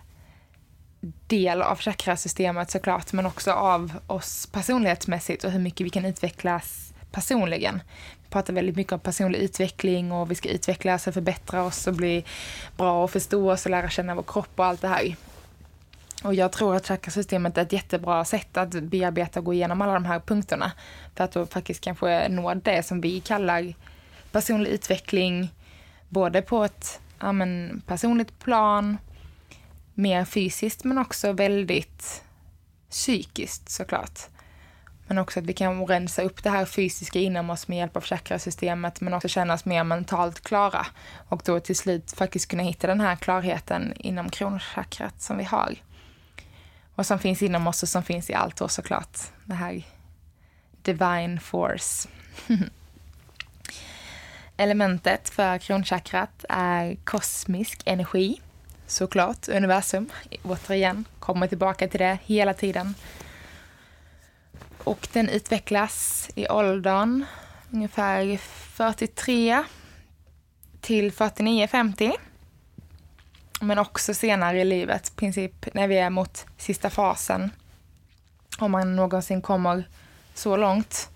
del 1.26 1.62
av 1.62 1.78
chakrasystemet 1.78 2.71
såklart, 2.71 3.12
men 3.12 3.26
också 3.26 3.52
av 3.52 3.93
oss 4.07 4.47
personlighetsmässigt 4.52 5.45
och 5.45 5.50
hur 5.50 5.61
mycket 5.61 5.87
vi 5.87 5.90
kan 5.90 6.04
utvecklas 6.04 6.93
personligen. 7.12 7.83
Vi 8.35 8.37
pratar 8.37 8.55
väldigt 8.55 8.76
mycket 8.76 8.93
om 8.93 9.00
personlig 9.00 9.38
utveckling 9.38 10.12
och 10.12 10.31
vi 10.31 10.35
ska 10.35 10.49
utvecklas 10.49 11.07
och 11.07 11.14
förbättra 11.14 11.62
oss 11.62 11.87
och 11.87 11.95
bli 11.95 12.25
bra 12.76 13.05
och 13.05 13.11
förstå 13.11 13.53
oss 13.53 13.64
och 13.64 13.71
lära 13.71 13.91
känna 13.91 14.14
vår 14.14 14.23
kropp 14.23 14.50
och 14.57 14.64
allt 14.64 14.81
det 14.81 14.88
här. 14.88 15.17
Och 16.25 16.35
jag 16.35 16.53
tror 16.53 16.76
att 16.76 16.85
trackersystemet 16.85 17.59
är 17.59 17.62
ett 17.62 17.73
jättebra 17.73 18.25
sätt 18.25 18.57
att 18.57 18.71
bearbeta 18.71 19.41
och 19.41 19.45
gå 19.45 19.55
igenom 19.55 19.83
alla 19.83 19.93
de 19.93 20.05
här 20.05 20.21
punkterna. 20.21 20.73
För 21.14 21.25
att 21.25 21.33
då 21.33 21.47
faktiskt 21.47 21.81
kanske 21.81 22.29
nå 22.29 22.55
det 22.55 22.83
som 22.83 23.00
vi 23.00 23.21
kallar 23.21 23.75
personlig 24.33 24.71
utveckling, 24.71 25.55
både 26.09 26.43
på 26.43 26.64
ett 26.64 27.00
ja, 27.21 27.33
men, 27.33 27.83
personligt 27.87 28.38
plan, 28.38 28.99
mer 29.95 30.25
fysiskt 30.25 30.85
men 30.85 30.99
också 30.99 31.33
väldigt 31.33 32.23
psykiskt 32.91 33.71
såklart. 33.71 34.34
Men 35.06 35.18
också 35.18 35.40
att 35.40 35.46
vi 35.46 35.52
kan 35.52 35.87
rensa 35.87 36.23
upp 36.23 36.42
det 36.42 36.50
här 36.50 36.64
fysiska 36.64 37.18
inom 37.18 37.50
oss 37.50 37.68
med 37.68 37.78
hjälp 37.78 37.96
av 37.96 38.04
chakrasystemet 38.04 39.00
men 39.00 39.14
också 39.14 39.28
känna 39.28 39.54
oss 39.54 39.64
mer 39.64 39.84
mentalt 39.84 40.40
klara 40.40 40.87
och 41.28 41.42
då 41.44 41.61
till 41.61 41.76
slut 41.76 42.12
faktiskt 42.12 42.49
kunna 42.49 42.62
hitta 42.62 42.87
den 42.87 43.00
här 43.00 43.16
klarheten 43.16 43.92
inom 43.96 44.30
kronchakrat 44.30 45.23
som 45.23 45.38
vi 45.38 45.44
har. 45.44 45.75
Och 46.94 47.06
som 47.06 47.18
finns 47.18 47.42
inom 47.42 47.66
oss 47.66 47.82
och 47.82 47.88
som 47.88 48.02
finns 48.02 48.30
i 48.30 48.34
allt 48.34 48.56
då 48.56 48.68
såklart. 48.68 49.18
Det 49.44 49.54
här 49.54 49.82
divine 50.82 51.40
force. 51.40 52.08
Elementet 54.56 55.28
för 55.28 55.58
kronchakrat 55.58 56.44
är 56.49 56.96
kosmisk 57.04 57.82
energi 57.84 58.40
såklart, 58.87 59.49
universum. 59.49 60.11
Återigen, 60.42 61.04
kommer 61.18 61.46
tillbaka 61.46 61.88
till 61.88 62.00
det 62.00 62.18
hela 62.25 62.54
tiden. 62.54 62.94
Och 64.85 65.09
den 65.12 65.29
utvecklas 65.29 66.31
i 66.35 66.49
åldern 66.49 67.25
ungefär 67.71 68.37
43 68.37 69.64
till 70.81 71.12
49-50. 71.12 72.12
Men 73.61 73.79
också 73.79 74.14
senare 74.14 74.61
i 74.61 74.64
livet, 74.64 75.09
i 75.09 75.14
princip 75.14 75.75
när 75.75 75.88
vi 75.88 75.99
är 75.99 76.11
mot 76.11 76.47
sista 76.57 76.91
fasen. 76.91 77.50
Om 78.59 78.71
man 78.71 78.97
någonsin 78.97 79.43
kommer 79.43 79.88
så 80.35 80.57
långt. 80.57 81.11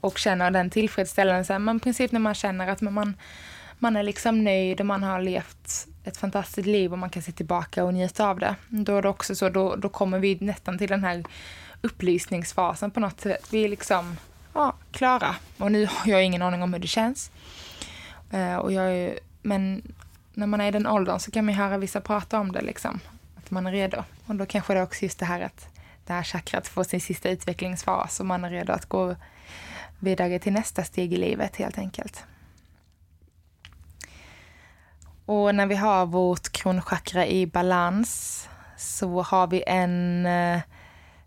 och 0.00 0.18
känner 0.18 0.50
den 0.50 0.70
tillfredsställelsen. 0.70 1.64
Men 1.64 1.76
i 1.76 1.80
princip 1.80 2.12
när 2.12 2.20
man 2.20 2.34
känner 2.34 2.68
att 2.68 2.80
man, 2.80 3.16
man 3.78 3.96
är 3.96 4.02
liksom 4.02 4.44
nöjd 4.44 4.80
och 4.80 4.86
man 4.86 5.02
har 5.02 5.20
levt 5.20 5.86
ett 6.04 6.16
fantastiskt 6.16 6.66
liv 6.66 6.92
och 6.92 6.98
man 6.98 7.10
kan 7.10 7.22
se 7.22 7.32
tillbaka 7.32 7.84
och 7.84 7.94
njuta 7.94 8.28
av 8.28 8.38
det. 8.38 8.54
Då 8.68 8.96
är 8.96 9.02
det 9.02 9.08
också 9.08 9.34
så, 9.34 9.48
då, 9.48 9.76
då 9.76 9.88
kommer 9.88 10.18
vi 10.18 10.38
nästan 10.40 10.78
till 10.78 10.88
den 10.88 11.04
här 11.04 11.24
upplysningsfasen 11.82 12.90
på 12.90 13.00
något 13.00 13.20
sätt. 13.20 13.46
Vi 13.50 13.64
är 13.64 13.68
liksom 13.68 14.16
ja, 14.52 14.74
klara. 14.92 15.36
Och 15.58 15.72
nu 15.72 15.86
har 15.86 16.06
jag 16.06 16.24
ingen 16.24 16.42
aning 16.42 16.62
om 16.62 16.72
hur 16.72 16.80
det 16.80 16.88
känns. 16.88 17.30
Uh, 18.34 18.56
och 18.56 18.72
jag 18.72 18.92
är, 18.94 19.18
men 19.42 19.82
när 20.34 20.46
man 20.46 20.60
är 20.60 20.68
i 20.68 20.70
den 20.70 20.86
åldern 20.86 21.20
så 21.20 21.30
kan 21.30 21.44
man 21.46 21.54
höra 21.54 21.78
vissa 21.78 22.00
prata 22.00 22.40
om 22.40 22.52
det 22.52 22.62
liksom. 22.62 23.00
Att 23.36 23.50
man 23.50 23.66
är 23.66 23.72
redo. 23.72 24.04
Och 24.26 24.34
då 24.34 24.46
kanske 24.46 24.72
det 24.72 24.78
är 24.78 24.84
också 24.84 25.02
just 25.04 25.18
det 25.18 25.24
här 25.24 25.40
att 25.40 25.68
det 26.06 26.12
här 26.12 26.22
chakrat 26.22 26.68
får 26.68 26.84
sin 26.84 27.00
sista 27.00 27.30
utvecklingsfas 27.30 28.20
och 28.20 28.26
man 28.26 28.44
är 28.44 28.50
redo 28.50 28.72
att 28.72 28.86
gå 28.86 29.16
vidare 29.98 30.38
till 30.38 30.52
nästa 30.52 30.84
steg 30.84 31.12
i 31.12 31.16
livet 31.16 31.56
helt 31.56 31.78
enkelt. 31.78 32.24
Och 35.26 35.54
när 35.54 35.66
vi 35.66 35.74
har 35.74 36.06
vårt 36.06 36.52
kronchakra 36.52 37.26
i 37.26 37.46
balans 37.46 38.48
så 38.76 39.22
har 39.22 39.46
vi 39.46 39.64
en 39.66 40.26
eh, 40.26 40.60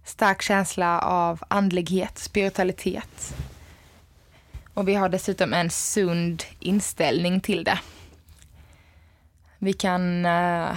stark 0.06 0.42
känsla 0.42 1.00
av 1.00 1.44
andlighet, 1.48 2.18
spiritualitet. 2.18 3.36
Och 4.74 4.88
vi 4.88 4.96
har 4.96 5.10
dessutom 5.10 5.54
en 5.54 5.70
sund 5.70 6.44
inställning 6.60 7.42
till 7.42 7.64
det. 7.64 7.80
Vi 9.58 9.74
kan 9.74 10.26
uh, 10.26 10.76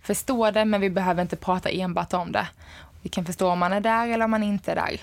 förstå 0.00 0.50
det, 0.50 0.64
men 0.64 0.80
vi 0.80 0.90
behöver 0.90 1.22
inte 1.22 1.36
prata 1.36 1.70
enbart 1.70 2.12
om 2.12 2.32
det. 2.32 2.48
Vi 3.02 3.08
kan 3.08 3.24
förstå 3.24 3.50
om 3.50 3.58
man 3.58 3.72
är 3.72 3.80
där 3.80 4.08
eller 4.08 4.24
om 4.24 4.30
man 4.30 4.42
inte 4.42 4.72
är 4.72 4.76
där. 4.76 5.00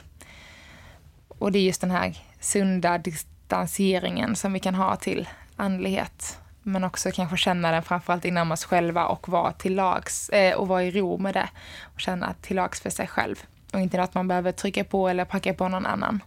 Och 1.27 1.51
det 1.51 1.59
är 1.59 1.63
just 1.63 1.81
den 1.81 1.91
här 1.91 2.17
sunda 2.39 2.97
distanseringen 2.97 4.35
som 4.35 4.53
vi 4.53 4.59
kan 4.59 4.75
ha 4.75 4.95
till 4.95 5.29
andlighet. 5.55 6.39
Men 6.67 6.83
också 6.83 7.11
kanske 7.11 7.37
känna 7.37 7.71
den 7.71 7.83
framförallt 7.83 8.25
inom 8.25 8.51
oss 8.51 8.65
själva 8.65 9.05
och 9.05 9.29
vara 9.29 9.51
till 9.51 9.75
lags, 9.75 10.29
eh, 10.29 10.55
och 10.55 10.67
vara 10.67 10.83
i 10.83 10.91
ro 10.91 11.17
med 11.17 11.33
det. 11.33 11.49
Och 11.83 11.99
känna 11.99 12.33
till 12.41 12.55
lags 12.55 12.81
för 12.81 12.89
sig 12.89 13.07
själv. 13.07 13.35
Och 13.73 13.79
inte 13.79 14.01
att 14.01 14.13
man 14.13 14.27
behöver 14.27 14.51
trycka 14.51 14.83
på 14.83 15.09
eller 15.09 15.25
packa 15.25 15.53
på 15.53 15.67
någon 15.67 15.85
annan. 15.85 16.23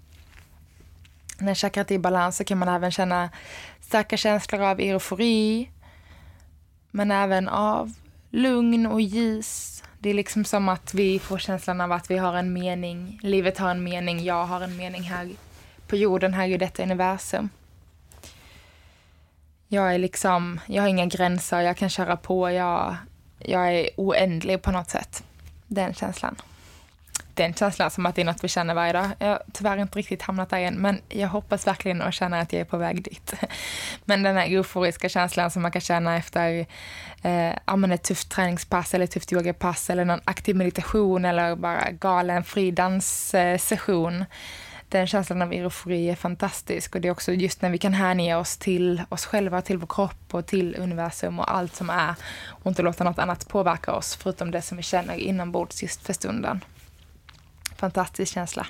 När 1.39 1.55
chakrat 1.55 1.91
är 1.91 1.95
i 1.95 1.99
balans 1.99 2.37
så 2.37 2.45
kan 2.45 2.59
man 2.59 2.69
även 2.69 2.91
känna 2.91 3.31
starka 3.81 4.17
känslor 4.17 4.63
av 4.63 4.81
eufori. 4.81 5.71
Men 6.91 7.11
även 7.11 7.49
av 7.49 7.93
lugn 8.31 8.87
och 8.87 9.01
ljus. 9.01 9.83
Det 9.99 10.11
är 10.11 10.15
liksom 10.15 10.45
som 10.45 10.69
att 10.69 10.95
vi 10.95 11.19
får 11.19 11.39
känslan 11.39 11.81
av 11.81 11.93
att 11.93 12.11
vi 12.11 12.19
har 12.19 12.35
en 12.35 12.53
mening. 12.53 13.21
Livet 13.23 13.59
har 13.59 13.71
en 13.71 13.85
mening, 13.85 14.25
jag 14.25 14.45
har 14.45 14.61
en 14.61 14.77
mening 14.77 15.03
här 15.03 15.31
på 15.87 15.97
jorden, 15.97 16.35
här 16.35 16.49
i 16.49 16.57
detta 16.57 16.83
universum. 16.83 17.49
Jag 19.73 19.95
är 19.95 19.99
liksom, 19.99 20.61
jag 20.67 20.83
har 20.83 20.89
inga 20.89 21.07
gränser, 21.07 21.61
jag 21.61 21.77
kan 21.77 21.89
köra 21.89 22.17
på, 22.17 22.51
jag, 22.51 22.97
jag 23.39 23.75
är 23.75 23.91
oändlig 23.97 24.63
på 24.63 24.71
något 24.71 24.91
sätt. 24.91 25.23
Den 25.67 25.95
känslan. 25.95 26.37
Den 27.35 27.55
känslan 27.55 27.91
som 27.91 28.07
att 28.07 28.15
det 28.15 28.21
är 28.21 28.25
något 28.25 28.45
vi 28.45 28.49
känner 28.49 28.75
varje 28.75 28.93
dag. 28.93 29.11
Jag 29.19 29.29
har 29.29 29.43
tyvärr 29.53 29.77
inte 29.77 29.99
riktigt 29.99 30.23
hamnat 30.23 30.51
där 30.51 30.59
än, 30.59 30.75
men 30.75 31.01
jag 31.09 31.29
hoppas 31.29 31.67
verkligen 31.67 32.03
och 32.03 32.13
känner 32.13 32.41
att 32.41 32.53
jag 32.53 32.61
är 32.61 32.65
på 32.65 32.77
väg 32.77 33.03
dit. 33.03 33.35
Men 34.05 34.23
den 34.23 34.37
här 34.37 34.47
euforiska 34.47 35.09
känslan 35.09 35.51
som 35.51 35.63
man 35.63 35.71
kan 35.71 35.81
känna 35.81 36.17
efter 36.17 36.67
eh, 37.23 37.93
ett 37.93 38.03
tufft 38.03 38.31
träningspass 38.31 38.95
eller 38.95 39.05
ett 39.05 39.11
tufft 39.11 39.33
yogapass 39.33 39.91
eller 39.91 40.05
någon 40.05 40.21
aktiv 40.25 40.57
meditation 40.57 41.25
eller 41.25 41.57
bara 41.57 41.91
galen 41.91 42.45
fridanssession. 42.45 44.21
Eh, 44.21 44.27
den 44.91 45.07
känslan 45.07 45.43
av 45.43 45.53
eufori 45.53 46.11
är 46.11 46.17
fantastisk 46.17 46.95
och 46.95 47.01
det 47.01 47.09
är 47.09 47.13
också 47.13 47.33
just 47.33 47.63
när 47.63 47.71
vi 47.71 47.79
kan 47.79 47.93
hänge 47.93 48.37
oss 48.37 48.57
till 48.57 49.03
oss 49.09 49.27
själva, 49.27 49.63
till 49.63 49.79
vår 49.79 49.87
kropp 49.87 50.35
och 50.35 50.47
till 50.47 50.77
universum 50.79 51.39
och 51.39 51.55
allt 51.55 51.75
som 51.75 51.91
är 51.91 52.15
och 52.47 52.67
inte 52.67 52.83
låta 52.83 53.05
något 53.05 53.19
annat 53.19 53.49
påverka 53.49 53.93
oss 53.93 54.17
förutom 54.17 54.51
det 54.51 54.63
som 54.63 54.77
vi 54.77 54.83
känner 54.83 55.15
inombords 55.15 55.83
just 55.83 56.07
för 56.07 56.13
stunden. 56.13 56.65
Fantastisk 57.77 58.35
känsla. 58.35 58.67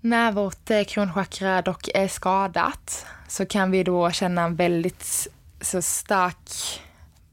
När 0.00 0.32
vårt 0.32 0.70
eh, 0.70 0.84
kronchakra 0.84 1.62
dock 1.62 1.88
är 1.94 2.08
skadat 2.08 3.06
så 3.28 3.46
kan 3.46 3.70
vi 3.70 3.82
då 3.82 4.10
känna 4.10 4.42
en 4.42 4.56
väldigt 4.56 5.28
så 5.60 5.82
stark 5.82 6.80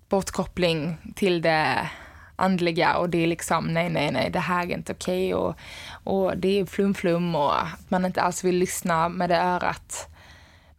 bortkoppling 0.10 0.98
till 1.16 1.42
det 1.42 1.90
andliga 2.38 2.98
och 2.98 3.10
det 3.10 3.24
är 3.24 3.28
liksom 3.28 3.68
nej, 3.68 3.90
nej, 3.90 4.12
nej, 4.12 4.30
det 4.30 4.40
här 4.40 4.66
är 4.66 4.72
inte 4.72 4.92
okej 4.92 5.34
okay. 5.34 5.56
och, 6.04 6.24
och 6.24 6.38
det 6.38 6.60
är 6.60 6.66
flum-flum 6.66 7.36
och 7.36 7.62
att 7.62 7.90
man 7.90 8.06
inte 8.06 8.22
alls 8.22 8.44
vill 8.44 8.56
lyssna 8.56 9.10
med 9.10 9.30
det 9.30 9.38
örat. 9.38 10.10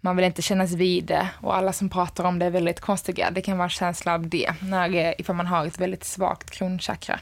Man 0.00 0.16
vill 0.16 0.24
inte 0.24 0.42
kännas 0.42 0.72
vid 0.72 1.04
det 1.04 1.28
och 1.40 1.56
alla 1.56 1.72
som 1.72 1.88
pratar 1.88 2.24
om 2.24 2.38
det 2.38 2.46
är 2.46 2.50
väldigt 2.50 2.80
konstiga. 2.80 3.30
Det 3.30 3.42
kan 3.42 3.58
vara 3.58 3.66
en 3.66 3.70
känsla 3.70 4.14
av 4.14 4.28
det 4.28 4.54
när, 4.62 4.94
eh, 4.94 5.12
ifall 5.18 5.36
man 5.36 5.46
har 5.46 5.66
ett 5.66 5.80
väldigt 5.80 6.04
svagt 6.04 6.50
kronchakra. 6.50 7.20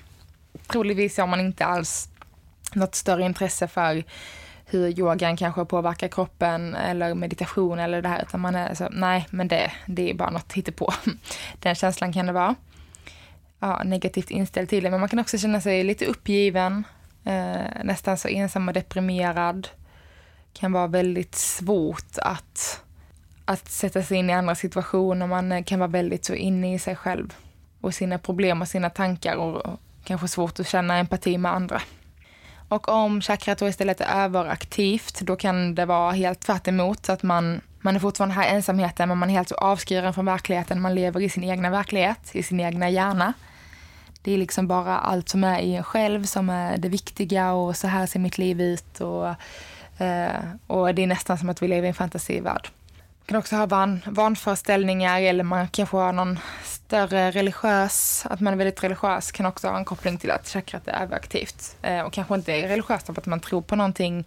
Troligtvis 0.67 1.19
har 1.19 1.27
man 1.27 1.41
inte 1.41 1.65
alls 1.65 2.09
något 2.75 2.95
större 2.95 3.25
intresse 3.25 3.69
för 3.69 4.05
hur 4.67 4.99
yogan 4.99 5.37
kanske 5.37 5.65
påverkar 5.65 6.09
kroppen 6.09 6.75
eller 6.75 7.15
meditation 7.15 7.79
eller 7.79 8.03
det 8.03 8.09
här, 8.09 8.23
utan 8.23 8.41
man 8.41 8.55
är 8.55 8.75
så, 8.75 8.89
nej, 8.91 9.27
men 9.31 9.49
det, 9.49 9.73
det 9.87 10.11
är 10.11 10.15
bara 10.15 10.31
något 10.31 10.53
hittepå. 10.53 10.93
Den 11.61 11.75
känslan 11.75 12.13
kan 12.13 12.27
det 12.27 12.33
vara. 12.33 12.55
Ja, 13.61 13.83
negativt 13.85 14.31
inställd 14.31 14.69
till 14.69 14.85
det, 14.85 14.91
men 14.91 15.01
man 15.01 15.09
kan 15.09 15.19
också 15.19 15.39
känna 15.39 15.61
sig 15.61 15.85
lite 15.85 16.07
uppgiven, 16.07 16.85
eh, 17.25 17.85
nästan 17.85 18.19
så 18.19 18.29
ensam 18.29 18.69
och 18.69 18.75
deprimerad. 18.75 19.69
Kan 20.53 20.73
vara 20.73 20.87
väldigt 20.87 21.35
svårt 21.35 22.19
att, 22.23 22.83
att 23.45 23.69
sätta 23.69 24.03
sig 24.03 24.19
in 24.19 24.31
i 24.31 24.33
andra 24.33 24.55
situationer, 24.55 25.27
man 25.27 25.53
eh, 25.53 25.65
kan 25.65 25.79
vara 25.79 25.91
väldigt 25.91 26.25
så 26.25 26.35
inne 26.35 26.75
i 26.75 26.79
sig 26.79 26.97
själv 26.97 27.35
och 27.81 27.95
sina 27.95 28.19
problem 28.19 28.63
och 28.63 28.69
sina 28.69 28.91
tankar 28.91 29.37
och, 29.37 29.67
och 29.67 29.81
kanske 30.05 30.29
svårt 30.29 30.61
att 30.61 30.69
känna 30.69 30.99
empati 30.99 31.39
med 31.39 31.53
andra. 31.53 31.83
Och 32.69 32.89
om 32.89 33.21
chakrat 33.21 33.59
då 33.59 33.69
istället 33.69 34.01
är 34.01 34.25
överaktivt, 34.25 35.21
då 35.21 35.37
kan 35.37 35.75
det 35.75 35.85
vara 35.85 36.13
helt 36.13 36.41
tvärt 36.41 36.69
emot, 36.69 37.09
att 37.09 37.23
man, 37.23 37.61
man 37.81 37.97
är 37.97 38.01
fortfarande 38.01 38.35
här 38.35 38.53
i 38.53 38.55
ensamheten, 38.55 39.09
men 39.09 39.19
man 39.19 39.31
är 39.31 39.35
helt 39.35 39.49
så 39.49 39.55
avskuren 39.55 40.15
från 40.15 40.25
verkligheten. 40.25 40.81
Man 40.81 40.95
lever 40.95 41.21
i 41.21 41.29
sin 41.29 41.45
egna 41.45 41.71
verklighet, 41.71 42.31
i 42.33 42.43
sin 42.43 42.61
egna 42.61 42.91
hjärna. 42.91 43.33
Det 44.27 44.33
är 44.33 44.39
liksom 44.39 44.67
bara 44.67 44.99
allt 44.99 45.29
som 45.29 45.45
är 45.45 45.59
i 45.61 45.75
en 45.75 45.85
själv 45.85 46.25
som 46.25 46.51
är 46.51 46.77
det 46.77 46.89
viktiga 46.89 47.53
och 47.53 47.77
så 47.77 47.87
här 47.87 48.07
ser 48.07 48.21
mitt 48.21 48.39
liv 48.39 48.61
ut. 48.61 49.01
Och, 49.01 49.29
eh, 50.03 50.41
och 50.67 50.95
det 50.95 51.03
är 51.03 51.07
nästan 51.07 51.39
som 51.39 51.49
att 51.49 51.63
vi 51.63 51.69
lever 51.69 51.85
i 51.85 51.89
en 51.89 51.95
fantasivärld. 51.95 52.69
Man 53.27 53.33
kan 53.33 53.39
också 53.39 53.57
ha 53.57 53.67
van, 53.67 54.01
vanföreställningar 54.07 55.21
eller 55.21 55.45
man 55.45 55.69
kanske 55.69 55.97
har 55.97 56.13
någon 56.13 56.39
större 56.65 57.31
religiös, 57.31 58.27
att 58.31 58.41
man 58.41 58.53
är 58.53 58.57
väldigt 58.57 58.85
religiös 58.85 59.33
kan 59.33 59.47
också 59.47 59.69
ha 59.69 59.79
en 59.79 59.85
koppling 59.85 60.19
till 60.19 60.31
att 60.31 60.49
chakrat 60.49 60.89
är 60.89 61.03
överaktivt. 61.03 61.77
Eh, 61.83 62.01
och 62.01 62.13
kanske 62.13 62.35
inte 62.35 62.53
är 62.53 62.69
religiöst 62.69 63.07
för 63.07 63.19
att 63.19 63.27
man 63.27 63.41
tror 63.41 63.63
på 63.63 63.77
någonting. 63.77 64.25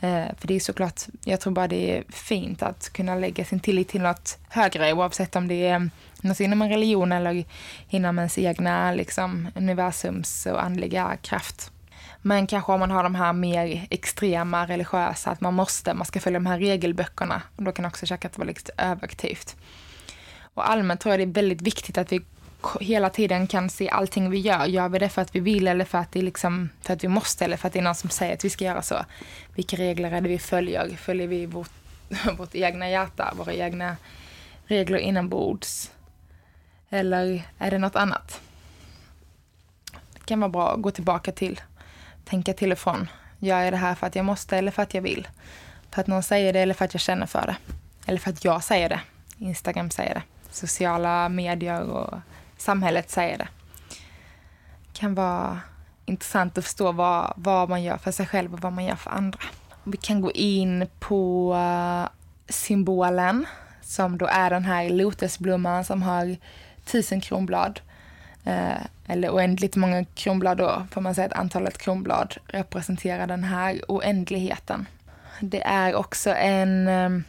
Eh, 0.00 0.24
för 0.38 0.48
det 0.48 0.54
är 0.54 0.60
såklart, 0.60 1.00
jag 1.24 1.40
tror 1.40 1.52
bara 1.52 1.68
det 1.68 1.96
är 1.96 2.04
fint 2.08 2.62
att 2.62 2.92
kunna 2.92 3.14
lägga 3.14 3.44
sin 3.44 3.60
tillit 3.60 3.88
till 3.88 4.02
något 4.02 4.38
högre 4.48 4.92
oavsett 4.92 5.36
om 5.36 5.48
det 5.48 5.68
är 5.68 5.90
något 6.20 6.40
inom 6.40 6.62
en 6.62 6.68
religion 6.68 7.12
eller 7.12 7.44
inom 7.88 8.18
ens 8.18 8.38
egna 8.38 8.92
liksom, 8.92 9.48
universums 9.54 10.46
och 10.46 10.64
andliga 10.64 11.16
kraft. 11.22 11.72
Men 12.22 12.46
kanske 12.46 12.72
om 12.72 12.80
man 12.80 12.90
har 12.90 13.02
de 13.02 13.14
här 13.14 13.32
mer 13.32 13.86
extrema 13.90 14.66
religiösa, 14.66 15.30
att 15.30 15.40
man 15.40 15.54
måste, 15.54 15.94
man 15.94 16.06
ska 16.06 16.20
följa 16.20 16.38
de 16.38 16.46
här 16.46 16.58
regelböckerna. 16.58 17.42
Och 17.56 17.62
då 17.62 17.72
kan 17.72 17.84
också 17.84 18.06
chakrat 18.06 18.38
vara 18.38 18.46
lite 18.46 18.72
överaktivt. 18.78 19.56
Och 20.54 20.70
allmänt 20.70 21.00
tror 21.00 21.12
jag 21.12 21.20
det 21.20 21.40
är 21.40 21.42
väldigt 21.42 21.62
viktigt 21.62 21.98
att 21.98 22.12
vi 22.12 22.20
hela 22.80 23.10
tiden 23.10 23.46
kan 23.46 23.70
se 23.70 23.88
allting 23.88 24.30
vi 24.30 24.38
gör. 24.38 24.64
Gör 24.64 24.88
vi 24.88 24.98
det 24.98 25.08
för 25.08 25.22
att 25.22 25.34
vi 25.34 25.40
vill 25.40 25.68
eller 25.68 25.84
för 25.84 25.98
att, 25.98 26.12
det 26.12 26.22
liksom, 26.22 26.68
för 26.82 26.92
att 26.92 27.04
vi 27.04 27.08
måste 27.08 27.44
eller 27.44 27.56
för 27.56 27.66
att 27.66 27.72
det 27.72 27.78
är 27.78 27.82
någon 27.82 27.94
som 27.94 28.10
säger 28.10 28.34
att 28.34 28.44
vi 28.44 28.50
ska 28.50 28.64
göra 28.64 28.82
så? 28.82 29.04
Vilka 29.54 29.76
regler 29.76 30.12
är 30.12 30.20
det 30.20 30.28
vi 30.28 30.38
följer? 30.38 30.88
Följer 30.96 31.26
vi 31.26 31.46
vårt, 31.46 31.70
vårt 32.38 32.54
egna 32.54 32.90
hjärta, 32.90 33.34
våra 33.36 33.54
egna 33.54 33.96
regler 34.66 34.98
inombords? 34.98 35.90
Eller 36.90 37.42
är 37.58 37.70
det 37.70 37.78
något 37.78 37.96
annat? 37.96 38.40
Det 40.14 40.24
kan 40.24 40.40
vara 40.40 40.48
bra 40.48 40.74
att 40.74 40.82
gå 40.82 40.90
tillbaka 40.90 41.32
till, 41.32 41.60
tänka 42.24 42.52
till 42.52 42.72
och 42.72 42.78
från. 42.78 43.10
Gör 43.38 43.60
jag 43.60 43.72
det 43.72 43.76
här 43.76 43.94
för 43.94 44.06
att 44.06 44.16
jag 44.16 44.24
måste 44.24 44.56
eller 44.56 44.70
för 44.70 44.82
att 44.82 44.94
jag 44.94 45.02
vill? 45.02 45.28
För 45.90 46.00
att 46.00 46.06
någon 46.06 46.22
säger 46.22 46.52
det 46.52 46.60
eller 46.60 46.74
för 46.74 46.84
att 46.84 46.94
jag 46.94 47.00
känner 47.00 47.26
för 47.26 47.46
det? 47.46 47.56
Eller 48.06 48.18
för 48.18 48.30
att 48.30 48.44
jag 48.44 48.64
säger 48.64 48.88
det? 48.88 49.00
Instagram 49.38 49.90
säger 49.90 50.14
det 50.14 50.22
sociala 50.54 51.28
medier 51.28 51.82
och 51.82 52.18
samhället 52.56 53.10
säger 53.10 53.38
det. 53.38 53.48
Det 54.86 54.98
kan 54.98 55.14
vara 55.14 55.60
intressant 56.04 56.58
att 56.58 56.64
förstå 56.64 56.92
vad, 56.92 57.32
vad 57.36 57.68
man 57.68 57.82
gör 57.82 57.96
för 57.96 58.10
sig 58.10 58.26
själv 58.26 58.54
och 58.54 58.60
vad 58.60 58.72
man 58.72 58.84
gör 58.84 58.96
för 58.96 59.10
andra. 59.10 59.38
Vi 59.84 59.96
kan 59.96 60.20
gå 60.20 60.32
in 60.32 60.88
på 60.98 61.54
eh, 61.54 62.08
symbolen 62.48 63.46
som 63.82 64.18
då 64.18 64.26
är 64.26 64.50
den 64.50 64.64
här 64.64 64.90
lotusblomman 64.90 65.84
som 65.84 66.02
har 66.02 66.36
tusen 66.84 67.20
kronblad. 67.20 67.80
Eh, 68.44 68.82
eller 69.06 69.30
oändligt 69.30 69.76
många 69.76 70.04
kronblad 70.04 70.58
då, 70.58 70.86
får 70.90 71.00
man 71.00 71.14
säga 71.14 71.26
att 71.26 71.32
antalet 71.32 71.78
kronblad 71.78 72.34
representerar 72.46 73.26
den 73.26 73.44
här 73.44 73.80
oändligheten. 73.88 74.86
Det 75.40 75.62
är 75.62 75.94
också 75.94 76.30
en, 76.30 76.88
ehm, 76.88 77.24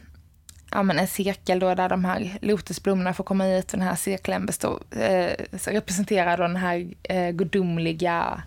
ja, 0.70 0.82
men 0.82 0.98
en 0.98 1.06
cirkel 1.06 1.58
då 1.58 1.74
där 1.74 1.88
de 1.88 2.04
här 2.04 2.38
lotusblommorna 2.40 3.14
får 3.14 3.24
komma 3.24 3.48
ut. 3.48 3.68
Den 3.68 3.82
här 3.82 3.94
cirkeln 3.94 4.46
består, 4.46 4.80
eh, 4.90 5.32
representerar 5.66 6.36
den 6.36 6.56
här 6.56 6.86
eh, 7.02 7.30
gudomliga 7.30 8.42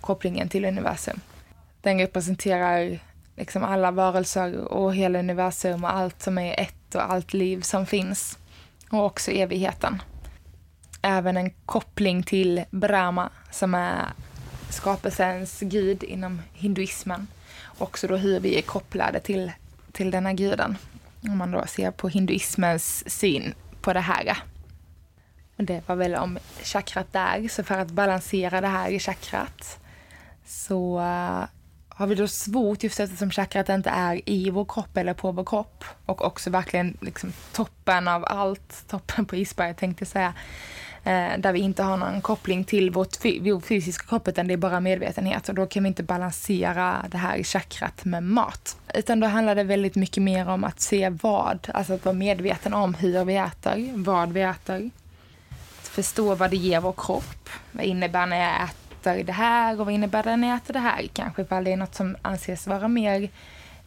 kopplingen 0.00 0.48
till 0.48 0.64
universum. 0.64 1.20
Den 1.80 1.98
representerar 1.98 2.98
liksom 3.36 3.64
alla 3.64 3.90
varelser 3.90 4.58
och 4.64 4.94
hela 4.94 5.18
universum 5.18 5.84
och 5.84 5.94
allt 5.94 6.22
som 6.22 6.38
är 6.38 6.60
ett 6.60 6.94
och 6.94 7.12
allt 7.12 7.32
liv 7.32 7.60
som 7.60 7.86
finns. 7.86 8.38
Och 8.90 9.04
också 9.04 9.30
evigheten. 9.30 10.02
Även 11.08 11.36
en 11.36 11.50
koppling 11.66 12.22
till 12.22 12.64
Brahma 12.70 13.30
som 13.50 13.74
är 13.74 14.06
skapelsens 14.70 15.60
gud 15.60 16.02
inom 16.02 16.42
hinduismen. 16.52 17.26
Också 17.78 18.06
då 18.06 18.16
hur 18.16 18.40
vi 18.40 18.58
är 18.58 18.62
kopplade 18.62 19.20
till, 19.20 19.52
till 19.92 20.10
denna 20.10 20.32
guden. 20.32 20.76
Om 21.22 21.36
man 21.36 21.50
då 21.50 21.66
ser 21.66 21.90
på 21.90 22.08
hinduismens 22.08 23.10
syn 23.10 23.54
på 23.80 23.92
det 23.92 24.00
här. 24.00 24.38
Det 25.56 25.88
var 25.88 25.96
väl 25.96 26.14
om 26.14 26.38
chakrat 26.62 27.12
där, 27.12 27.48
så 27.48 27.64
för 27.64 27.78
att 27.78 27.90
balansera 27.90 28.60
det 28.60 28.68
här 28.68 28.90
i 28.90 28.98
chakrat 28.98 29.78
så 30.46 30.98
eh, 30.98 31.44
har 31.88 32.06
vi 32.06 32.14
då 32.14 32.28
svårt 32.28 32.82
just 32.82 33.00
eftersom 33.00 33.30
chakrat 33.30 33.68
inte 33.68 33.90
är 33.90 34.28
i 34.28 34.50
vår 34.50 34.64
kropp 34.64 34.96
eller 34.96 35.14
på 35.14 35.32
vår 35.32 35.44
kropp 35.44 35.84
och 36.06 36.24
också 36.24 36.50
verkligen 36.50 36.96
liksom 37.00 37.32
toppen 37.52 38.08
av 38.08 38.24
allt, 38.24 38.84
toppen 38.88 39.24
på 39.26 39.36
isberget 39.36 39.76
tänkte 39.76 40.02
jag 40.02 40.08
säga, 40.08 40.34
Eh, 41.06 41.38
där 41.38 41.52
vi 41.52 41.60
inte 41.60 41.82
har 41.82 41.96
någon 41.96 42.20
koppling 42.20 42.64
till 42.64 42.90
vårt, 42.90 43.24
vår 43.24 43.60
fysiska 43.60 44.06
kropp 44.06 44.28
utan 44.28 44.46
det 44.46 44.54
är 44.54 44.58
bara 44.58 44.80
medvetenhet 44.80 45.48
och 45.48 45.54
då 45.54 45.66
kan 45.66 45.82
vi 45.82 45.88
inte 45.88 46.02
balansera 46.02 47.06
det 47.10 47.18
här 47.18 47.42
chakrat 47.42 48.04
med 48.04 48.22
mat. 48.22 48.76
Utan 48.94 49.20
då 49.20 49.26
handlar 49.26 49.54
det 49.54 49.64
väldigt 49.64 49.96
mycket 49.96 50.22
mer 50.22 50.48
om 50.48 50.64
att 50.64 50.80
se 50.80 51.08
vad, 51.08 51.68
alltså 51.74 51.92
att 51.94 52.04
vara 52.04 52.14
medveten 52.14 52.74
om 52.74 52.94
hur 52.94 53.24
vi 53.24 53.36
äter, 53.36 53.92
vad 53.94 54.32
vi 54.32 54.42
äter, 54.42 54.90
att 55.78 55.88
förstå 55.88 56.34
vad 56.34 56.50
det 56.50 56.56
ger 56.56 56.80
vår 56.80 56.94
kropp, 56.96 57.48
vad 57.72 57.84
innebär 57.84 58.26
när 58.26 58.36
jag 58.36 58.62
äter 58.62 59.24
det 59.24 59.32
här 59.32 59.80
och 59.80 59.86
vad 59.86 59.94
innebär 59.94 60.22
det 60.22 60.36
när 60.36 60.48
jag 60.48 60.56
äter 60.56 60.72
det 60.72 60.80
här? 60.80 61.08
Kanske 61.12 61.42
ifall 61.42 61.64
det 61.64 61.72
är 61.72 61.76
något 61.76 61.94
som 61.94 62.16
anses 62.22 62.66
vara 62.66 62.88
mer 62.88 63.28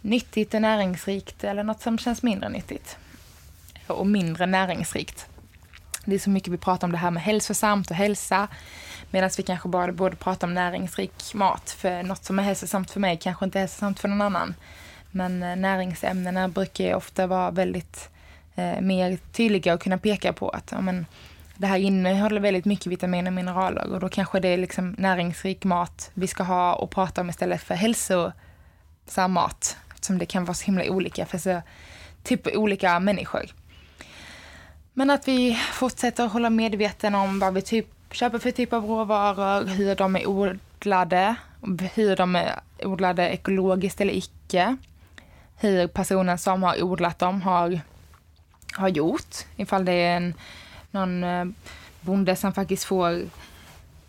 nyttigt 0.01 0.53
och 0.53 0.61
näringsrikt 0.61 1.43
eller 1.43 1.63
något 1.63 1.81
som 1.81 1.97
känns 1.97 2.23
mindre 2.23 2.49
nyttigt 2.49 2.97
och 3.87 4.07
mindre 4.07 4.45
näringsrikt. 4.45 5.28
Det 6.05 6.15
är 6.15 6.19
så 6.19 6.29
mycket 6.29 6.53
vi 6.53 6.57
pratar 6.57 6.87
om 6.87 6.91
det 6.91 6.97
här 6.97 7.11
med 7.11 7.23
hälsosamt 7.23 7.89
och 7.89 7.95
hälsa 7.95 8.47
medan 9.11 9.29
vi 9.37 9.43
kanske 9.43 9.69
bara 9.69 9.91
borde 9.91 10.15
prata 10.15 10.45
om 10.45 10.53
näringsrik 10.53 11.33
mat 11.33 11.69
för 11.69 12.03
något 12.03 12.25
som 12.25 12.39
är 12.39 12.43
hälsosamt 12.43 12.91
för 12.91 12.99
mig 12.99 13.17
kanske 13.21 13.45
inte 13.45 13.57
är 13.57 13.61
hälsosamt 13.61 13.99
för 13.99 14.07
någon 14.07 14.21
annan. 14.21 14.55
Men 15.11 15.43
eh, 15.43 15.55
näringsämnena 15.55 16.47
brukar 16.47 16.95
ofta 16.95 17.27
vara 17.27 17.51
väldigt 17.51 18.09
eh, 18.55 18.81
mer 18.81 19.17
tydliga 19.31 19.73
och 19.73 19.81
kunna 19.81 19.97
peka 19.97 20.33
på 20.33 20.49
att 20.49 20.71
ja, 20.71 20.81
men, 20.81 21.05
det 21.59 21.67
här 21.67 21.77
innehåller 21.77 22.41
väldigt 22.41 22.65
mycket 22.65 22.87
vitaminer 22.87 23.31
och 23.31 23.35
mineraler 23.35 23.93
och 23.93 23.99
då 23.99 24.09
kanske 24.09 24.39
det 24.39 24.47
är 24.47 24.57
liksom 24.57 24.95
näringsrik 24.97 25.63
mat 25.63 26.11
vi 26.13 26.27
ska 26.27 26.43
ha 26.43 26.73
och 26.73 26.91
prata 26.91 27.21
om 27.21 27.29
istället 27.29 27.61
för 27.61 27.75
hälsosam 27.75 29.31
mat. 29.31 29.77
Eftersom 29.93 30.17
det 30.17 30.25
kan 30.25 30.45
vara 30.45 30.53
så 30.53 30.65
himla 30.65 30.83
olika 30.89 31.25
för 31.25 31.37
så 31.37 31.61
typ 32.23 32.47
olika 32.47 32.99
människor. 32.99 33.45
Men 34.93 35.09
att 35.09 35.27
vi 35.27 35.59
fortsätter 35.73 36.27
hålla 36.27 36.49
medveten 36.49 37.15
om 37.15 37.39
vad 37.39 37.53
vi 37.53 37.61
typ 37.61 37.87
köper 38.11 38.39
för 38.39 38.51
typ 38.51 38.73
av 38.73 38.85
råvaror, 38.85 39.65
hur 39.65 39.95
de 39.95 40.15
är 40.15 40.27
odlade, 40.27 41.35
hur 41.93 42.15
de 42.15 42.35
är 42.35 42.59
odlade 42.83 43.29
ekologiskt 43.29 44.01
eller 44.01 44.13
icke. 44.13 44.77
Hur 45.55 45.87
personen 45.87 46.37
som 46.37 46.63
har 46.63 46.83
odlat 46.83 47.19
dem 47.19 47.41
har, 47.41 47.81
har 48.73 48.87
gjort. 48.87 49.35
Ifall 49.55 49.85
det 49.85 49.91
är 49.91 50.17
en 50.17 50.33
någon 50.91 51.23
eh, 51.23 51.45
bonde 52.01 52.35
som 52.35 52.53
faktiskt 52.53 52.83
får 52.83 53.21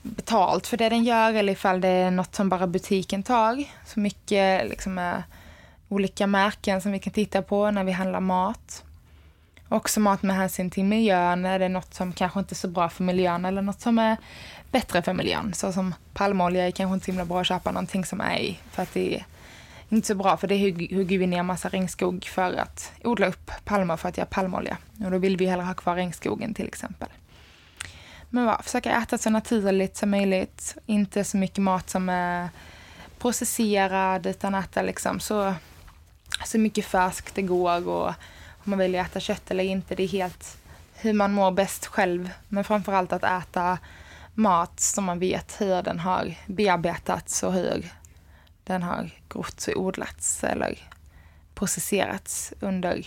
betalt 0.03 0.67
för 0.67 0.77
det 0.77 0.89
den 0.89 1.05
gör 1.05 1.35
eller 1.35 1.53
ifall 1.53 1.81
det 1.81 1.89
är 1.89 2.11
något 2.11 2.35
som 2.35 2.49
bara 2.49 2.67
butiken 2.67 3.23
tar. 3.23 3.65
Så 3.87 4.01
mycket 4.01 4.69
liksom, 4.69 4.99
eh, 4.99 5.19
olika 5.89 6.27
märken 6.27 6.81
som 6.81 6.93
vi 6.93 6.99
kan 6.99 7.13
titta 7.13 7.43
på 7.43 7.71
när 7.71 7.85
vi 7.85 7.93
handlar 7.93 8.21
mat. 8.21 8.85
Också 9.73 10.01
mat 10.01 10.23
med 10.23 10.37
hänsyn 10.37 10.71
till 10.71 10.85
miljön. 10.85 11.45
Är 11.45 11.59
det 11.59 11.69
något 11.69 11.95
som 11.95 12.13
kanske 12.13 12.41
inte 12.41 12.53
är 12.53 12.57
så 12.57 12.69
bra 12.69 12.89
för 12.89 13.05
miljön 13.05 13.45
eller 13.45 13.63
något 13.63 13.81
som 13.81 13.99
är 13.99 14.17
bättre 14.71 15.03
för 15.03 15.13
miljön? 15.13 15.55
Så 15.55 15.73
som 15.73 15.95
palmolja 16.13 16.67
är 16.67 16.71
kanske 16.71 16.95
inte 16.95 17.05
så 17.05 17.11
himla 17.11 17.25
bra 17.25 17.41
att 17.41 17.47
köpa 17.47 17.71
någonting 17.71 18.05
som 18.05 18.21
är 18.21 18.39
i 18.39 18.59
för 18.71 18.83
att 18.83 18.95
det 18.95 19.17
är 19.17 19.25
inte 19.89 20.07
så 20.07 20.15
bra 20.15 20.37
för 20.37 20.49
det 20.49 20.57
hugger 20.97 21.19
vi 21.19 21.27
ner 21.27 21.43
massa 21.43 21.69
regnskog 21.69 22.25
för 22.25 22.53
att 22.53 22.93
odla 23.05 23.27
upp 23.27 23.51
palmer 23.65 23.97
för 23.97 24.09
att 24.09 24.17
göra 24.17 24.27
palmolja. 24.27 24.77
Och 25.05 25.11
då 25.11 25.19
vill 25.19 25.37
vi 25.37 25.47
hellre 25.47 25.65
ha 25.65 25.75
kvar 25.75 25.95
regnskogen 25.95 26.55
till 26.55 26.67
exempel. 26.67 27.09
Men 28.31 28.47
va, 28.47 28.61
försöka 28.63 29.03
äta 29.03 29.19
så 29.19 29.31
naturligt 29.31 29.97
som 29.97 30.11
möjligt. 30.11 30.77
Inte 30.87 31.25
så 31.25 31.37
mycket 31.37 31.59
mat 31.59 31.91
som 31.91 32.09
är 32.09 32.49
processerad 33.19 34.27
utan 34.27 34.55
äta 34.55 34.83
liksom 34.83 35.21
så, 35.21 35.55
så 36.45 36.59
mycket 36.59 36.85
färskt 36.85 37.35
det 37.35 37.43
går. 37.43 37.89
Och 37.89 38.15
om 38.65 38.71
man 38.71 38.79
vill 38.79 38.95
äta 38.95 39.21
kött 39.21 39.51
eller 39.51 39.65
inte, 39.65 39.95
det 39.95 40.03
är 40.03 40.09
helt 40.09 40.57
hur 40.95 41.13
man 41.13 41.33
mår 41.33 41.51
bäst 41.51 41.87
själv. 41.87 42.31
Men 42.49 42.65
framförallt 42.65 43.13
att 43.13 43.25
äta 43.25 43.79
mat 44.35 44.81
som 44.81 45.05
man 45.05 45.19
vet 45.19 45.61
hur 45.61 45.83
den 45.83 46.01
har 46.01 46.35
bearbetats 46.47 47.43
och 47.43 47.53
hur 47.53 47.93
den 48.65 48.83
har 48.83 49.11
grott 49.29 49.69
och 49.69 49.83
odlats 49.83 50.45
eller 50.45 50.79
processerats 51.55 52.53
under 52.61 53.07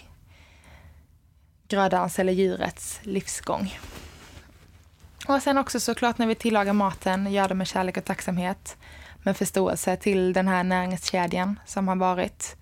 grödans 1.67 2.19
eller 2.19 2.33
djurets 2.33 2.99
livsgång. 3.03 3.79
Och 5.27 5.41
sen 5.41 5.57
också 5.57 5.79
såklart 5.79 6.17
när 6.17 6.27
vi 6.27 6.35
tillagar 6.35 6.73
maten, 6.73 7.31
gör 7.31 7.47
det 7.47 7.55
med 7.55 7.67
kärlek 7.67 7.97
och 7.97 8.05
tacksamhet. 8.05 8.77
Med 9.23 9.37
förståelse 9.37 9.95
till 9.95 10.33
den 10.33 10.47
här 10.47 10.63
näringskedjan 10.63 11.59
som 11.65 11.87
har 11.87 11.95
varit. 11.95 12.55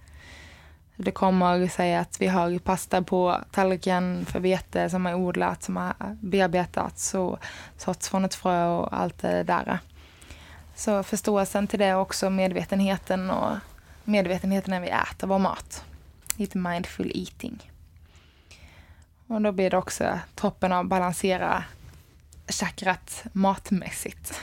Det 1.03 1.11
kommer 1.11 1.67
säga 1.67 1.99
att 1.99 2.21
vi 2.21 2.27
har 2.27 2.59
pasta 2.59 3.01
på 3.01 3.41
tallriken 3.51 4.25
för 4.25 4.39
vete 4.39 4.89
som 4.89 5.05
är 5.05 5.15
odlat, 5.15 5.63
som 5.63 5.77
har 5.77 5.93
bearbetats 6.21 7.13
och 7.13 7.39
såtts 7.77 8.09
från 8.09 8.25
ett 8.25 8.35
frö 8.35 8.65
och 8.65 8.99
allt 8.99 9.17
det 9.17 9.43
där. 9.43 9.79
Så 10.75 11.03
förståelsen 11.03 11.67
till 11.67 11.79
det 11.79 11.95
och 11.95 12.01
också 12.01 12.29
medvetenheten 12.29 13.29
och 13.29 13.57
medvetenheten 14.03 14.71
när 14.71 14.81
vi 14.81 14.89
äter 14.89 15.27
vår 15.27 15.39
mat. 15.39 15.85
Lite 16.35 16.57
mindful 16.57 17.11
eating. 17.15 17.71
Och 19.27 19.41
då 19.41 19.51
blir 19.51 19.69
det 19.69 19.77
också 19.77 20.19
toppen 20.35 20.71
av 20.71 20.85
balansera 20.85 21.63
chakrat 22.47 23.23
matmässigt. 23.33 24.41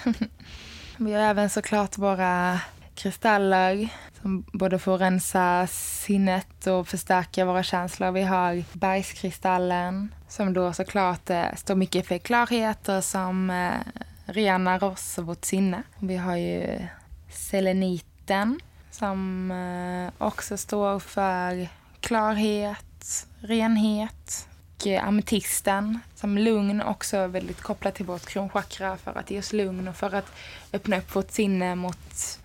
vi 0.97 1.12
har 1.12 1.21
även 1.21 1.51
såklart 1.51 1.99
våra 1.99 2.61
kristaller 2.98 3.88
som 4.20 4.44
både 4.52 4.78
får 4.78 4.98
rensa 4.98 5.66
sinnet 5.66 6.66
och 6.66 6.88
förstärka 6.88 7.44
våra 7.44 7.62
känslor. 7.62 8.11
Vi 8.11 8.22
har 8.22 8.64
bergskristallen 8.72 10.14
som 10.28 10.52
då 10.52 10.72
såklart 10.72 11.30
eh, 11.30 11.54
står 11.56 11.74
mycket 11.74 12.06
för 12.06 12.18
klarhet 12.18 12.88
och 12.88 13.04
som 13.04 13.50
eh, 13.50 14.02
renar 14.26 14.84
oss 14.84 15.18
och 15.18 15.26
vårt 15.26 15.44
sinne. 15.44 15.82
Vi 15.98 16.16
har 16.16 16.37
ju 16.37 16.87
seleniten 17.30 18.61
som 18.90 19.50
eh, 19.50 20.26
också 20.26 20.56
står 20.56 20.98
för 20.98 21.68
klarhet, 22.00 23.26
renhet. 23.40 24.48
Och 24.76 24.87
eh, 24.87 25.08
ametisten 25.08 26.00
som 26.14 26.38
lugn, 26.38 26.82
också 26.82 27.26
väldigt 27.26 27.61
kopplat 27.61 27.94
till 27.94 28.06
vårt 28.06 28.26
kronchakra 28.26 28.96
för 28.96 29.18
att 29.18 29.30
ge 29.30 29.38
oss 29.38 29.52
lugn 29.52 29.88
och 29.88 29.96
för 29.96 30.14
att 30.14 30.32
öppna 30.72 30.98
upp 30.98 31.16
vårt 31.16 31.30
sinne 31.30 31.74
mot 31.74 32.38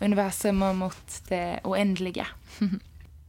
universum 0.00 0.62
och 0.62 0.76
mot 0.76 1.22
det 1.28 1.60
oändliga. 1.64 2.26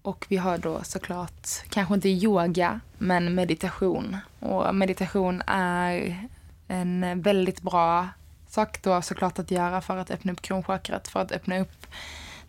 Och 0.01 0.25
vi 0.29 0.37
har 0.37 0.57
då 0.57 0.83
såklart, 0.83 1.47
kanske 1.69 1.93
inte 1.93 2.09
yoga, 2.09 2.79
men 2.97 3.35
meditation. 3.35 4.17
Och 4.39 4.75
meditation 4.75 5.41
är 5.47 6.17
en 6.67 7.21
väldigt 7.21 7.61
bra 7.61 8.07
sak 8.47 8.81
då 8.81 9.01
såklart 9.01 9.39
att 9.39 9.51
göra 9.51 9.81
för 9.81 9.97
att 9.97 10.11
öppna 10.11 10.31
upp 10.31 10.41
kronchakrat, 10.41 11.07
för 11.07 11.19
att 11.19 11.31
öppna 11.31 11.59
upp 11.59 11.87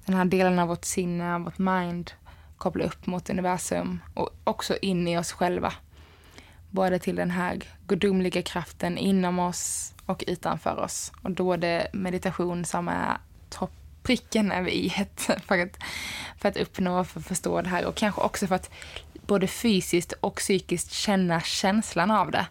den 0.04 0.16
här 0.16 0.24
delen 0.24 0.58
av 0.58 0.68
vårt 0.68 0.84
sinne, 0.84 1.38
vårt 1.38 1.58
mind, 1.58 2.10
koppla 2.56 2.84
upp 2.84 3.06
mot 3.06 3.30
universum 3.30 4.00
och 4.14 4.30
också 4.44 4.76
in 4.82 5.08
i 5.08 5.18
oss 5.18 5.32
själva. 5.32 5.72
Både 6.70 6.98
till 6.98 7.16
den 7.16 7.30
här 7.30 7.58
gudomliga 7.86 8.42
kraften 8.42 8.98
inom 8.98 9.38
oss 9.38 9.94
och 10.06 10.24
utanför 10.26 10.78
oss. 10.78 11.12
Och 11.22 11.30
då 11.30 11.52
är 11.52 11.58
det 11.58 11.86
meditation 11.92 12.64
som 12.64 12.88
är 12.88 13.18
pricken 14.02 14.52
över 14.52 14.70
i 14.70 15.06
för 15.46 15.58
att, 15.58 15.76
för 16.38 16.48
att 16.48 16.56
uppnå 16.56 17.00
och 17.00 17.06
för 17.06 17.20
förstå 17.20 17.62
det 17.62 17.68
här 17.68 17.86
och 17.86 17.94
kanske 17.94 18.20
också 18.20 18.46
för 18.46 18.54
att 18.54 18.70
både 19.26 19.46
fysiskt 19.46 20.12
och 20.12 20.36
psykiskt 20.36 20.92
känna 20.92 21.40
känslan 21.40 22.10
av 22.10 22.30
det 22.30 22.46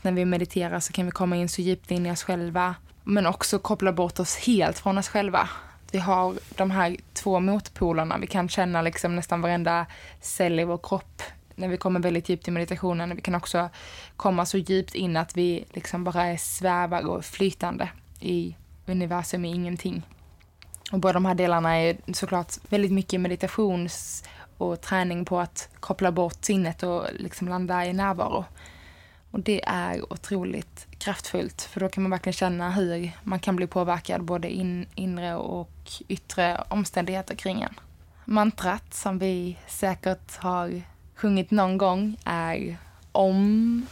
att 0.00 0.04
när 0.04 0.12
vi 0.12 0.24
mediterar 0.24 0.80
så 0.80 0.92
kan 0.92 1.06
vi 1.06 1.12
komma 1.12 1.36
in 1.36 1.48
så 1.48 1.62
djupt 1.62 1.90
in 1.90 2.06
i 2.06 2.12
oss 2.12 2.22
själva 2.22 2.74
men 3.04 3.26
också 3.26 3.58
koppla 3.58 3.92
bort 3.92 4.20
oss 4.20 4.36
helt 4.36 4.78
från 4.78 4.98
oss 4.98 5.08
själva. 5.08 5.48
Vi 5.92 5.98
har 5.98 6.34
de 6.56 6.70
här 6.70 6.96
två 7.12 7.40
motpolerna. 7.40 8.18
Vi 8.18 8.26
kan 8.26 8.48
känna 8.48 8.82
liksom 8.82 9.16
nästan 9.16 9.40
varenda 9.40 9.86
cell 10.20 10.60
i 10.60 10.64
vår 10.64 10.80
kropp 10.82 11.22
när 11.54 11.68
vi 11.68 11.76
kommer 11.76 12.00
väldigt 12.00 12.28
djupt 12.28 12.48
i 12.48 12.50
meditationen. 12.50 13.16
Vi 13.16 13.22
kan 13.22 13.34
också 13.34 13.68
komma 14.16 14.46
så 14.46 14.58
djupt 14.58 14.94
in 14.94 15.16
att 15.16 15.36
vi 15.36 15.64
liksom 15.72 16.04
bara 16.04 16.26
är 16.26 16.36
svävar 16.36 17.06
och 17.06 17.24
flytande 17.24 17.88
i 18.20 18.56
universum, 18.86 19.44
i 19.44 19.48
ingenting. 19.48 20.02
Och 20.90 20.98
båda 20.98 21.12
de 21.12 21.24
här 21.24 21.34
delarna 21.34 21.76
är 21.76 21.96
såklart 22.12 22.52
väldigt 22.68 22.92
mycket 22.92 23.20
meditations 23.20 24.24
och 24.58 24.80
träning 24.80 25.24
på 25.24 25.40
att 25.40 25.68
koppla 25.80 26.12
bort 26.12 26.44
sinnet 26.44 26.82
och 26.82 27.06
liksom 27.18 27.48
landa 27.48 27.86
i 27.86 27.92
närvaro. 27.92 28.44
Och 29.30 29.40
det 29.40 29.64
är 29.66 30.12
otroligt 30.12 30.86
kraftfullt 30.98 31.62
för 31.62 31.80
då 31.80 31.88
kan 31.88 32.02
man 32.02 32.10
verkligen 32.10 32.34
känna 32.34 32.70
hur 32.70 33.10
man 33.22 33.38
kan 33.38 33.56
bli 33.56 33.66
påverkad 33.66 34.22
både 34.22 34.50
in, 34.50 34.86
inre 34.94 35.34
och 35.34 35.90
yttre 36.08 36.64
omständigheter 36.68 37.34
kring 37.34 37.62
en. 37.62 37.74
Mantrat 38.24 38.94
som 38.94 39.18
vi 39.18 39.56
säkert 39.66 40.36
har 40.36 40.82
sjungit 41.14 41.50
någon 41.50 41.78
gång 41.78 42.16
är 42.24 42.76
om 43.12 43.86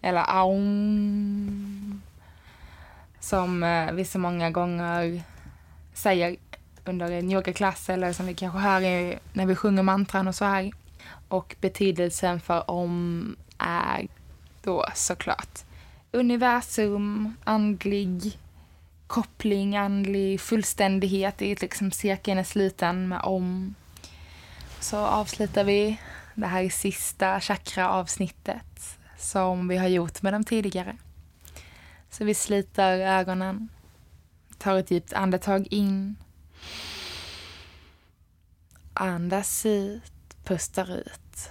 eller 0.00 0.24
aum 0.28 2.02
som 3.20 3.62
eh, 3.62 3.92
vi 3.92 4.04
så 4.04 4.18
många 4.18 4.50
gånger 4.50 5.22
säger 6.00 6.36
under 6.84 7.10
en 7.10 7.30
yogaklass 7.30 7.88
eller 7.88 8.12
som 8.12 8.26
vi 8.26 8.34
kanske 8.34 8.58
hör 8.58 8.80
när 9.32 9.46
vi 9.46 9.54
sjunger 9.54 9.82
mantran 9.82 10.28
och 10.28 10.34
så 10.34 10.44
här. 10.44 10.72
Och 11.28 11.56
betydelsen 11.60 12.40
för 12.40 12.70
om 12.70 13.36
är 13.58 14.08
då 14.62 14.84
såklart 14.94 15.64
universum, 16.12 17.36
andlig 17.44 18.38
koppling, 19.06 19.76
andlig 19.76 20.40
fullständighet 20.40 21.42
i 21.42 21.54
liksom 21.54 21.90
cirkeln 21.90 22.38
är 22.38 22.44
sluten 22.44 23.08
med 23.08 23.20
om. 23.22 23.74
Så 24.80 24.96
avslutar 24.96 25.64
vi 25.64 26.00
det 26.34 26.46
här 26.46 26.68
sista 26.68 27.40
chakra-avsnittet 27.40 28.98
som 29.18 29.68
vi 29.68 29.76
har 29.76 29.88
gjort 29.88 30.22
med 30.22 30.32
de 30.32 30.44
tidigare. 30.44 30.96
Så 32.10 32.24
vi 32.24 32.34
sliter 32.34 32.98
ögonen, 32.98 33.68
tar 34.60 34.76
ett 34.76 34.90
djupt 34.90 35.12
andetag 35.12 35.66
in. 35.70 36.16
Andas 38.94 39.66
ut, 39.66 40.36
pustar 40.44 40.96
ut. 40.96 41.50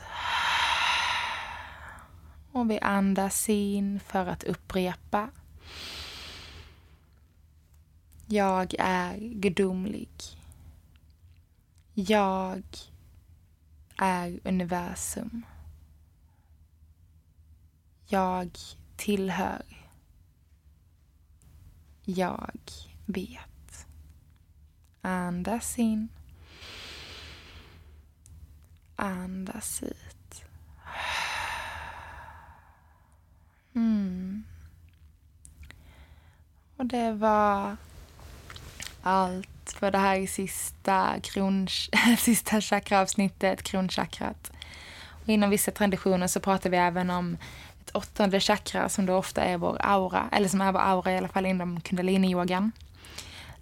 Och 2.52 2.72
vi 2.72 2.80
andas 2.80 3.50
in 3.50 4.00
för 4.00 4.26
att 4.26 4.44
upprepa. 4.44 5.30
Jag 8.26 8.76
är 8.80 9.18
gudomlig. 9.18 10.10
Jag 11.94 12.64
är 13.98 14.40
universum. 14.44 15.46
Jag 18.08 18.58
tillhör. 18.98 19.64
Jag 22.04 22.89
vet. 23.10 23.88
Andas 25.02 25.80
in. 25.80 26.10
Andas 28.96 29.84
ut. 29.84 30.44
Mm. 33.76 34.44
Och 36.78 36.86
det 36.86 37.12
var 37.12 37.78
allt 39.02 39.76
för 39.80 39.92
det 39.92 39.98
här 39.98 40.28
sista, 40.28 41.20
kron, 41.24 41.68
sista 42.18 42.62
chakraavsnittet, 42.62 43.64
kronchakrat. 43.64 44.52
Och 45.24 45.30
inom 45.30 45.50
vissa 45.50 45.72
traditioner 45.72 46.28
så 46.28 46.40
pratar 46.40 46.70
vi 46.70 46.78
även 46.78 47.10
om 47.10 47.38
ett 47.82 47.96
åttonde 47.96 48.40
chakra 48.40 48.90
som 48.90 49.06
då 49.06 49.16
ofta 49.16 49.44
är 49.44 49.58
vår 49.58 49.78
aura, 49.80 50.30
eller 50.32 50.48
som 50.48 50.62
är 50.62 50.72
vår 50.72 50.80
aura 50.80 51.12
i 51.12 51.18
alla 51.18 51.28
fall 51.28 51.46
inom 51.46 51.82
kundaliniyogan. 51.82 52.72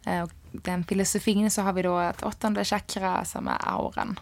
Eh, 0.08 0.22
och 0.22 0.32
den 0.52 0.84
filosofin 0.84 1.52
så 1.52 1.62
har 1.62 1.74
vi 1.74 1.82
då 1.82 2.00
ett 2.00 2.24
åttonde 2.24 2.66
chakra 2.66 3.26
som 3.26 3.48
är 3.48 3.58
auran. 3.60 4.20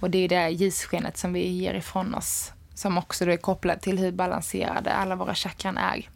Och 0.00 0.10
det 0.10 0.18
är 0.18 0.28
det 0.28 0.48
ljusskenet 0.48 1.18
som 1.18 1.32
vi 1.32 1.48
ger 1.48 1.74
ifrån 1.74 2.14
oss 2.14 2.52
som 2.74 2.98
också 2.98 3.24
då 3.24 3.32
är 3.32 3.36
kopplat 3.36 3.82
till 3.82 3.98
hur 3.98 4.12
balanserade 4.12 4.92
alla 4.92 5.16
våra 5.16 5.34
chakran 5.34 5.78
är. 5.78 6.08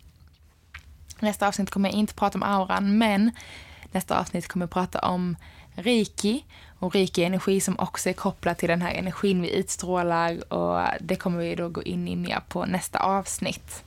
Nästa 1.21 1.49
avsnitt 1.49 1.71
kommer 1.71 1.89
jag 1.89 1.99
inte 1.99 2.15
prata 2.15 2.39
om 2.39 2.43
auran, 2.43 2.99
men 2.99 3.31
nästa 3.93 4.21
avsnitt 4.21 4.49
kommer 4.49 4.63
jag 4.63 4.71
prata 4.71 4.99
om 4.99 5.37
reiki 5.75 6.45
och 6.79 6.95
reiki-energi 6.95 7.61
som 7.61 7.79
också 7.79 8.09
är 8.09 8.13
kopplat 8.13 8.59
till 8.59 8.69
den 8.69 8.83
här 8.83 8.95
energin 8.95 9.43
vi 9.43 9.57
utstrålar 9.57 10.53
och 10.53 10.87
det 11.01 11.17
kommer 11.17 11.39
vi 11.39 11.55
då 11.55 11.69
gå 11.69 11.83
in 11.83 12.09
i 12.09 12.17
mer 12.17 12.41
på 12.49 12.67
nästa 12.67 12.99
avsnitt. 12.99 13.85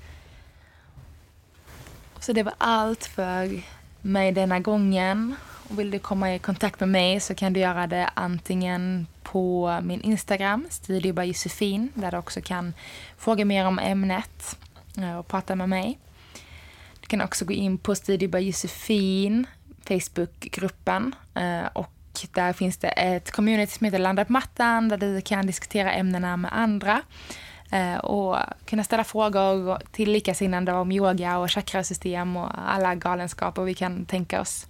Så 2.20 2.34
det 2.34 2.44
var 2.44 2.54
allt 2.58 3.06
för 3.06 3.62
mig 4.02 4.32
denna 4.32 4.60
gången. 4.60 5.36
Och 5.70 5.80
vill 5.80 5.92
du 5.92 6.00
komma 6.00 6.36
i 6.36 6.40
kontakt 6.40 6.80
med 6.80 6.90
mig 6.90 7.20
så 7.20 7.36
kan 7.36 7.54
du 7.54 7.60
göra 7.60 7.88
det 7.88 8.10
antingen 8.14 9.08
på 9.24 9.80
min 9.84 10.02
Instagram, 10.02 10.68
Studio 10.70 11.24
Josefin, 11.24 11.92
där 11.96 12.12
du 12.12 12.18
också 12.18 12.42
kan 12.42 12.74
fråga 13.18 13.46
mer 13.46 13.66
om 13.66 13.80
ämnet 13.80 14.58
eh, 14.98 15.18
och 15.18 15.28
prata 15.28 15.56
med 15.56 15.70
mig. 15.70 16.00
Du 17.02 17.08
kan 17.08 17.22
också 17.22 17.46
gå 17.46 17.54
in 17.54 17.78
på 17.78 17.96
Studio 17.96 18.40
Josefin, 18.40 19.48
Facebookgruppen 19.86 21.16
eh, 21.36 21.66
och 21.74 21.92
där 22.34 22.54
finns 22.54 22.78
det 22.78 22.88
ett 22.88 23.32
community 23.32 23.72
som 23.72 23.86
heter 23.86 24.00
Landa 24.00 24.26
på 24.26 24.32
mattan 24.32 24.90
där 24.90 24.98
du 24.98 25.22
kan 25.22 25.48
diskutera 25.48 25.92
ämnena 25.92 26.38
med 26.38 26.52
andra 26.54 27.02
Eh, 27.72 27.98
och 27.98 28.38
kunna 28.66 28.84
ställa 28.84 29.04
frågor 29.04 29.78
till 29.92 30.12
likasinnande 30.12 30.74
om 30.74 30.92
yoga 30.92 31.38
och 31.38 31.52
chakrasystem 31.52 32.38
och 32.38 32.50
alla 32.68 32.96
galenskaper 32.96 33.62
vi 33.62 33.74
kan 33.74 34.06
tänka 34.06 34.42
oss. 34.42 34.68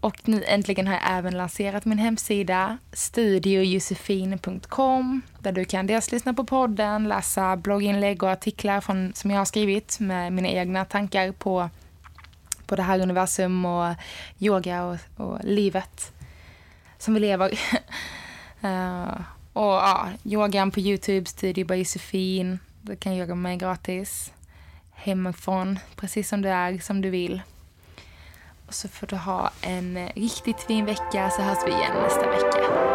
Och 0.00 0.16
nu 0.24 0.44
äntligen 0.44 0.86
har 0.86 0.94
jag 0.94 1.18
även 1.18 1.36
lanserat 1.36 1.84
min 1.84 1.98
hemsida 1.98 2.78
studiojosefin.com 2.92 5.22
där 5.38 5.52
du 5.52 5.64
kan 5.64 5.86
dels 5.86 6.12
lyssna 6.12 6.34
på 6.34 6.44
podden, 6.44 7.08
läsa 7.08 7.56
blogginlägg 7.56 8.22
och 8.22 8.30
artiklar 8.30 8.80
från, 8.80 9.12
som 9.14 9.30
jag 9.30 9.38
har 9.38 9.44
skrivit 9.44 10.00
med 10.00 10.32
mina 10.32 10.48
egna 10.48 10.84
tankar 10.84 11.32
på, 11.32 11.70
på 12.66 12.76
det 12.76 12.82
här 12.82 13.00
universum 13.00 13.64
och 13.64 13.94
yoga 14.38 14.84
och, 14.84 14.96
och 15.16 15.38
livet 15.44 16.12
som 16.98 17.14
vi 17.14 17.20
lever. 17.20 17.50
uh, 18.64 19.20
och 19.52 19.62
ja, 19.62 20.08
yogan 20.24 20.70
på 20.70 20.80
Youtube, 20.80 21.26
Studio 21.26 21.66
by 21.66 21.74
Josefin. 21.74 22.58
Du 22.82 22.96
kan 22.96 23.12
yoga 23.12 23.34
med 23.34 23.42
mig 23.42 23.56
gratis 23.56 24.32
hemifrån, 24.92 25.78
precis 25.96 26.28
som 26.28 26.42
du 26.42 26.48
är, 26.48 26.78
som 26.78 27.00
du 27.00 27.10
vill. 27.10 27.42
Och 28.66 28.74
så 28.74 28.88
får 28.88 29.06
du 29.06 29.16
ha 29.16 29.50
en 29.60 30.08
riktigt 30.08 30.60
fin 30.60 30.84
vecka 30.84 31.30
så 31.30 31.42
hörs 31.42 31.58
vi 31.66 31.70
igen 31.70 31.96
nästa 32.02 32.30
vecka. 32.30 32.91